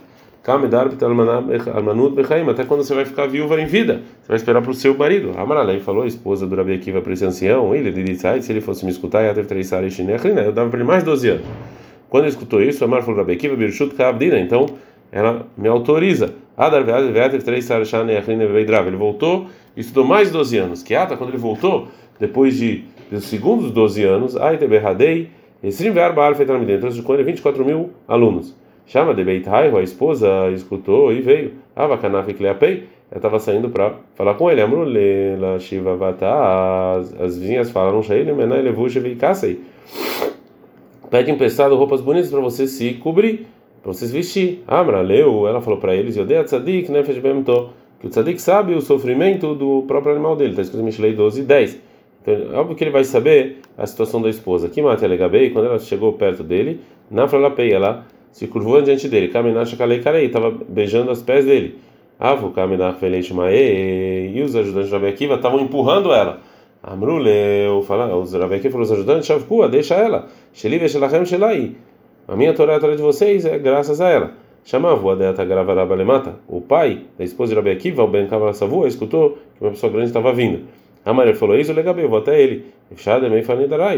Até 2.50 2.64
quando 2.64 2.84
você 2.84 2.94
vai 2.94 3.06
ficar 3.06 3.26
viúva 3.26 3.58
em 3.58 3.64
vida? 3.64 4.02
Você 4.20 4.28
vai 4.28 4.36
esperar 4.36 4.60
para 4.60 4.70
o 4.70 4.74
seu 4.74 4.94
marido. 4.94 5.32
Amaralei 5.38 5.80
falou, 5.80 6.02
a 6.02 6.06
esposa 6.06 6.46
do 6.46 6.54
Rabi 6.54 6.74
Akiva 6.74 7.00
para 7.00 7.14
esse 7.14 7.24
ancião, 7.24 7.74
ele 7.74 7.90
disse, 7.90 8.42
se 8.42 8.52
ele 8.52 8.60
fosse 8.60 8.84
me 8.84 8.90
escutar, 8.90 9.24
eu 9.24 9.32
dava 10.52 10.68
para 10.68 10.78
ele 10.78 10.86
mais 10.86 11.02
12 11.02 11.28
anos. 11.30 11.46
Quando 12.10 12.24
ele 12.24 12.30
escutou 12.30 12.62
isso, 12.62 12.84
Amar 12.84 13.02
falou, 13.02 13.20
Rabi 13.20 13.32
Akiva, 13.32 13.56
Birshut 13.56 13.94
Kabdina, 13.94 14.38
então 14.38 14.66
ela 15.10 15.46
me 15.56 15.66
autoriza. 15.66 16.34
Ele 18.86 18.96
voltou 18.96 19.46
e 19.74 19.80
estudou 19.80 20.04
mais 20.04 20.30
12 20.30 20.58
anos. 20.58 20.82
Que 20.82 20.94
ata, 20.94 21.16
quando 21.16 21.30
ele 21.30 21.38
voltou, 21.38 21.88
depois 22.20 22.58
de 22.58 22.84
dos 23.10 23.24
segundos 23.24 23.70
12 23.70 24.04
anos, 24.04 24.36
Aiteberradei, 24.36 25.30
então, 25.62 26.92
quando 27.02 27.20
ele 27.20 27.24
24 27.24 27.64
mil 27.64 27.90
alunos. 28.06 28.54
Chama 28.86 29.14
de 29.14 29.24
Beit 29.24 29.48
a 29.48 29.82
esposa 29.82 30.50
escutou 30.50 31.12
e 31.12 31.20
veio. 31.20 31.52
Ava 31.74 31.96
Kanaf 31.96 32.32
Kleapei, 32.34 32.84
ela 33.10 33.18
estava 33.18 33.38
saindo 33.38 33.70
para 33.70 33.94
falar 34.14 34.34
com 34.34 34.50
ele. 34.50 34.60
Amrule 34.60 35.36
la 35.36 35.58
Shiva 35.58 35.96
Vata, 35.96 36.96
as 37.20 37.38
vizinhas 37.38 37.70
falaram 37.70 38.02
ele, 38.10 38.32
Menai 38.32 38.62
Levush 38.62 38.98
Veikasei. 38.98 39.60
Pede 41.10 41.30
emprestado 41.30 41.76
roupas 41.76 42.00
bonitas 42.00 42.30
para 42.30 42.40
você 42.40 42.66
se 42.66 42.94
cobrir, 42.94 43.46
para 43.82 43.92
você 43.92 44.06
se 44.06 44.12
vestir. 44.12 44.62
Amra 44.66 45.00
leu, 45.00 45.46
ela 45.46 45.60
falou 45.60 45.78
para 45.78 45.94
eles: 45.94 46.16
Yodei 46.16 46.42
Tzadik 46.44 46.90
Nefesh 46.90 47.18
Bemto, 47.18 47.70
que 48.00 48.06
o 48.06 48.10
Tzadik 48.10 48.40
sabe 48.40 48.74
o 48.74 48.80
sofrimento 48.80 49.54
do 49.54 49.84
próprio 49.86 50.12
animal 50.12 50.36
dele. 50.36 50.50
Está 50.50 50.62
escrito 50.62 50.82
em 50.82 50.86
Mishlei 50.86 51.14
12 51.14 51.42
10. 51.42 51.80
Então, 52.22 52.54
é 52.54 52.56
óbvio 52.56 52.74
que 52.74 52.82
ele 52.84 52.90
vai 52.90 53.04
saber 53.04 53.58
a 53.76 53.86
situação 53.86 54.20
da 54.20 54.28
esposa. 54.28 54.68
Que 54.68 54.80
mata 54.80 55.06
Legabei, 55.06 55.50
quando 55.50 55.66
ela 55.66 55.78
chegou 55.78 56.12
perto 56.14 56.42
dele, 56.42 56.80
na 57.10 57.28
Fralapei, 57.28 57.70
ela 57.70 58.06
se 58.34 58.48
curvou 58.48 58.82
diante 58.82 59.08
dele. 59.08 59.28
Kaminacha 59.28 59.76
Kalei 59.76 60.00
Karei, 60.00 60.26
estava 60.26 60.50
beijando 60.50 61.12
os 61.12 61.22
pés 61.22 61.44
dele. 61.44 61.78
Avu 62.18 62.50
Kaminach 62.50 62.98
Felei 62.98 63.22
e 64.34 64.42
os 64.42 64.56
ajudantes 64.56 64.88
de 64.88 64.94
Rabi 64.94 65.06
Akiva 65.06 65.34
estavam 65.36 65.60
empurrando 65.60 66.12
ela. 66.12 66.40
Amruleu, 66.82 67.80
fala, 67.82 68.14
os 68.16 68.34
Rabi 68.34 68.56
Akiva 68.56 68.72
falou: 68.72 68.84
os 68.84 68.92
ajudantes, 68.92 69.26
Shavkua, 69.26 69.68
deixa 69.68 69.94
ela. 69.94 70.26
Sheli 70.52 70.78
Veshelachem 70.78 71.24
Shelai. 71.24 71.76
A 72.26 72.34
minha 72.34 72.52
Torá, 72.52 72.74
a 72.76 72.80
Torá 72.80 72.96
de 72.96 73.02
vocês, 73.02 73.46
é 73.46 73.56
graças 73.56 74.00
a 74.00 74.08
ela. 74.08 74.32
Chamava 74.64 75.12
a 75.12 75.14
Deata 75.14 75.44
Gravarabalemata. 75.44 76.34
O 76.48 76.60
pai 76.60 77.02
da 77.16 77.22
esposa 77.24 77.50
de 77.50 77.56
Rabi 77.56 77.70
Akiva, 77.70 78.02
o 78.02 78.08
Ben 78.08 78.26
Kavasavua, 78.26 78.88
escutou 78.88 79.38
que 79.56 79.64
uma 79.64 79.70
pessoa 79.70 79.92
grande 79.92 80.08
estava 80.08 80.32
vindo. 80.32 80.64
A 81.04 81.12
Maria 81.12 81.36
falou: 81.36 81.56
Isso, 81.56 81.72
legal, 81.72 81.96
eu 81.96 82.08
vou 82.08 82.18
até 82.18 82.42
ele. 82.42 82.64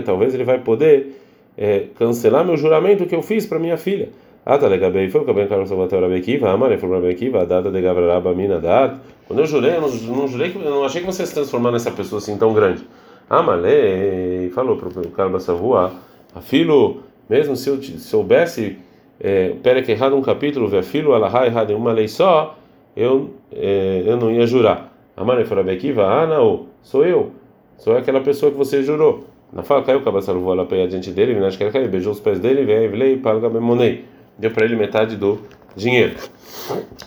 Talvez 0.05 0.35
ele 0.35 0.45
vai 0.45 0.59
poder 0.59 1.17
é, 1.57 1.85
cancelar 1.99 2.45
meu 2.45 2.59
juramento 2.59 3.07
que 3.07 3.15
eu 3.15 3.23
fiz 3.23 3.47
para 3.47 3.59
minha 3.59 3.79
filha. 3.79 4.11
Ah, 4.49 4.59
tá 4.59 4.69
legal, 4.69 4.93
foi 5.11 5.21
o 5.23 5.25
cabelo 5.25 5.49
Carlos 5.49 5.69
Salvatore 5.69 6.05
Abekiva, 6.05 6.49
a 6.49 6.57
Maria 6.57 6.79
falou 6.79 6.99
Abekiva, 6.99 7.43
a 7.43 7.45
data 7.45 7.69
de 7.69 7.81
Gavraraba 7.83 8.33
Mina 8.33 8.61
Dat. 8.61 8.97
Quando 9.27 9.41
eu 9.41 9.47
jurei, 9.47 9.75
eu 9.75 9.81
não, 9.81 9.89
não 9.89 10.29
jurei 10.29 10.53
que 10.53 10.57
eu 10.57 10.71
não 10.71 10.85
achei 10.85 11.01
que 11.01 11.07
você 11.07 11.27
se 11.27 11.35
transformar 11.35 11.73
nessa 11.73 11.91
pessoa 11.91 12.21
assim 12.21 12.39
tão 12.39 12.55
grande. 12.55 12.87
Ah, 13.29 13.43
Malé 13.43 14.49
falou 14.55 14.77
para 14.77 14.89
o 14.89 15.11
Carlos 15.11 15.43
Savua, 15.43 15.93
a 16.33 16.41
filho, 16.41 16.99
mesmo 17.29 17.57
se 17.57 17.69
eu 17.69 17.83
soubesse 17.99 18.79
é, 19.19 19.49
Perek 19.65 19.91
errado 19.91 20.15
um 20.15 20.23
capítulo, 20.23 20.69
ver 20.69 20.85
filho, 20.85 21.13
Alahá 21.13 21.45
errado 21.45 21.73
em 21.73 21.75
uma 21.75 21.91
lei 21.91 22.07
só, 22.07 22.57
eu, 22.97 23.31
é, 23.53 24.05
eu 24.07 24.17
não 24.17 24.31
ia 24.31 24.47
jurar. 24.47 24.93
A 25.17 25.25
Maria 25.25 25.45
falou 25.45 25.65
Abekiva, 25.65 26.05
ah, 26.05 26.25
não, 26.25 26.67
sou 26.85 27.05
eu, 27.05 27.33
sou 27.79 27.97
aquela 27.97 28.21
pessoa 28.21 28.53
que 28.53 28.57
você 28.57 28.85
jurou. 28.85 29.25
Na 29.53 29.65
fala, 29.65 29.83
caiu 29.83 29.99
o 29.99 30.03
cabaçaro 30.03 30.39
voa 30.39 30.55
lá 30.55 30.65
para 30.65 30.87
diante 30.87 31.11
dele, 31.11 31.35
Minash 31.35 31.57
Kelkai, 31.57 31.89
beijou 31.89 32.13
os 32.13 32.21
pés 32.21 32.39
dele, 32.39 32.65
veio, 32.65 32.89
veio, 32.93 33.19
palga, 33.19 33.51
memonei 33.51 34.15
deu 34.39 34.51
para 34.51 34.65
ele 34.65 34.77
metade 34.77 35.17
do 35.17 35.41
dinheiro. 35.75 36.17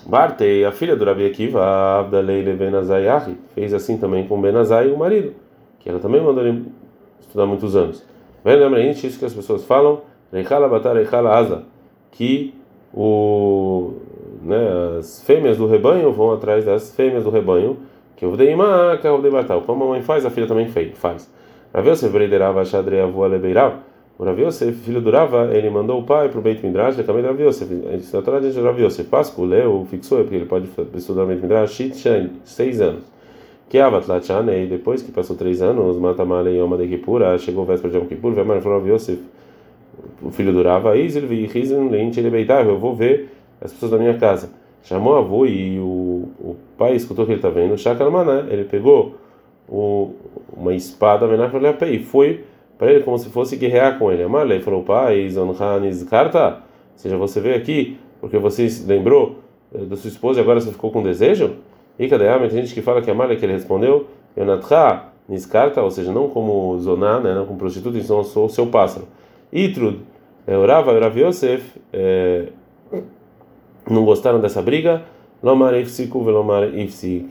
Bartei, 0.06 0.64
a 0.66 0.72
filha 0.72 0.96
do 0.96 1.06
Rabi 1.06 1.26
Akiva, 1.26 2.00
Abdaleile 2.00 2.54
Benazayahi, 2.54 3.38
fez 3.54 3.74
assim 3.74 3.98
também 3.98 4.28
com 4.28 4.40
Benazai, 4.40 4.92
o 4.92 4.98
marido, 4.98 5.34
que 5.80 5.90
ela 5.90 6.00
também 6.00 6.22
mandou 6.22 6.46
ele 6.46 6.66
estudar 7.20 7.46
muitos 7.46 7.76
anos. 7.76 8.04
Vem 8.44 8.92
isso 8.92 9.20
que 9.20 9.26
as 9.26 9.34
pessoas 9.34 9.66
falam, 9.66 10.02
Reichala 10.32 10.70
Batar 10.70 10.96
Reichala 10.96 11.36
Asa, 11.36 11.64
que 12.12 12.54
o, 12.94 13.94
né, 14.42 14.98
as 15.00 15.22
fêmeas 15.24 15.58
do 15.58 15.68
rebanho 15.68 16.12
vão 16.12 16.32
atrás 16.32 16.66
das 16.66 16.96
fêmeas 16.96 17.24
do 17.24 17.30
rebanho, 17.30 17.78
que 18.16 18.26
o 18.26 18.36
Deimá, 18.36 18.98
que 19.02 19.08
o 19.08 19.22
Deibatal. 19.22 19.62
Como 19.62 19.84
a 19.86 19.88
mãe 19.88 20.02
faz, 20.02 20.26
a 20.26 20.30
filha 20.30 20.48
também 20.48 20.68
faz. 20.68 21.32
Ravel 21.74 21.96
Sevreiderava 21.96 22.66
Shadreavu 22.66 23.24
Alebeirav. 23.24 23.76
O 24.20 24.26
Rav 24.26 24.38
Yosef, 24.38 24.74
filho 24.84 25.00
do 25.00 25.10
Rava, 25.10 25.50
ele 25.54 25.70
mandou 25.70 26.02
o 26.02 26.04
pai 26.04 26.28
para 26.28 26.38
o 26.38 26.42
Beit 26.42 26.62
Midrash, 26.62 26.96
ele 26.96 27.08
também 27.08 27.24
Rav 27.24 27.42
Yosef. 27.42 27.74
Na 28.14 28.22
Torá 28.22 28.42
diz 28.42 28.54
Rav 28.58 28.78
Yosef, 28.78 29.10
Páscoa, 29.10 29.48
leu, 29.48 29.88
fixou, 29.90 30.18
porque 30.18 30.36
ele 30.36 30.46
pode 30.46 30.68
estudar 30.96 31.24
o 31.24 31.28
Beit 31.28 31.42
Midrash, 31.42 31.90
seis 32.44 32.82
anos. 32.82 33.04
Que 33.70 33.80
Avat 33.80 34.10
Lachanei, 34.10 34.68
depois 34.68 35.02
que 35.02 35.10
passou 35.10 35.38
três 35.38 35.62
anos, 35.62 35.98
Matamale 35.98 36.50
Yoma 36.50 36.76
de 36.76 36.90
Kippur, 36.90 37.22
chegou 37.40 37.64
o 37.64 37.66
véspera 37.66 37.94
de 37.94 37.98
Yom 37.98 38.08
Kippur, 38.08 38.34
vai 38.34 38.44
mais 38.44 38.62
Rav 38.62 38.86
Yosef, 38.86 39.22
o 40.22 40.30
filho 40.32 40.52
do 40.52 40.64
Rava, 40.64 40.98
Isil 40.98 41.26
vi 41.26 41.46
Hizim 41.46 41.88
Leint 41.88 42.18
ele 42.18 42.30
beitar, 42.30 42.68
eu 42.68 42.78
vou 42.78 42.94
ver 42.94 43.30
as 43.62 43.72
pessoas 43.72 43.92
da 43.92 43.98
minha 43.98 44.18
casa. 44.18 44.50
Chamou 44.84 45.16
a 45.16 45.20
avô 45.20 45.46
e 45.46 45.80
o, 45.80 46.28
o 46.42 46.58
pai 46.78 46.94
escutou 46.94 47.26
que 47.26 47.32
ele 47.32 47.38
está 47.38 47.50
vendo, 47.50 47.78
Shakalmaná, 47.78 48.48
ele 48.50 48.66
pegou 48.66 49.16
o, 49.66 50.12
uma 50.58 50.74
espada, 50.74 51.26
e 51.90 52.00
foi 52.00 52.49
para 52.80 52.92
ele 52.94 53.04
como 53.04 53.20
se 53.20 53.30
fosse 53.30 53.58
guerrear 53.58 54.00
com 54.00 54.10
ele. 54.10 54.24
Amalei 54.24 54.62
falou, 54.62 54.84
pai, 54.84 55.30
Zonhanis 55.30 56.02
Karta, 56.04 56.48
ou 56.48 56.56
seja, 56.96 57.18
você 57.18 57.42
veio 57.42 57.58
aqui 57.58 58.00
porque 58.22 58.38
você 58.38 58.68
lembrou 58.88 59.40
eh, 59.76 59.80
da 59.80 59.98
sua 59.98 60.08
esposa 60.08 60.40
e 60.40 60.42
agora 60.42 60.62
você 60.62 60.72
ficou 60.72 60.90
com 60.90 61.04
desejo? 61.04 61.58
E 62.00 62.08
cadê 62.08 62.30
a 62.30 62.40
tem 62.40 62.50
gente 62.50 62.74
que 62.74 62.82
fala 62.82 63.02
que 63.02 63.12
Amalei 63.12 63.36
que 63.36 63.46
ele 63.46 63.52
respondeu, 63.52 64.08
Yonatra 64.38 65.10
Niskarta, 65.28 65.82
ou 65.82 65.92
seja, 65.92 66.12
não 66.12 66.30
como 66.30 66.80
Zoná, 66.80 67.20
né, 67.20 67.36
não 67.36 67.46
como 67.46 67.60
prostituta, 67.60 67.98
então 67.98 68.24
sou 68.24 68.46
o 68.46 68.50
seu 68.50 68.66
pássaro. 68.68 69.08
Itrud, 69.52 70.00
eh, 70.48 70.58
Orava 70.58 70.94
e 70.94 71.00
Rav 71.00 71.20
Yosef, 71.20 71.80
é, 71.92 72.48
não 73.90 74.06
gostaram 74.06 74.40
dessa 74.40 74.62
briga, 74.62 75.04
Lomar 75.44 75.74
Ifsiku 75.76 76.24
Velomar 76.24 76.74
Ifsik. 76.74 77.30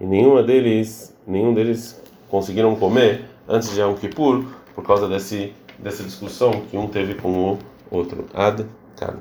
E 0.00 0.06
nenhuma 0.06 0.42
deles, 0.42 1.16
nenhum 1.26 1.52
deles 1.52 2.00
conseguiram 2.28 2.76
comer 2.76 3.24
antes 3.48 3.74
de 3.74 3.80
Yom 3.80 3.94
Kippur, 3.94 4.44
por 4.74 4.84
causa 4.84 5.08
desse, 5.08 5.52
dessa 5.78 6.02
discussão 6.02 6.62
que 6.70 6.76
um 6.76 6.88
teve 6.88 7.14
com 7.14 7.52
o 7.52 7.58
outro. 7.90 8.26
Ad 8.34 8.66
-kan. 8.96 9.16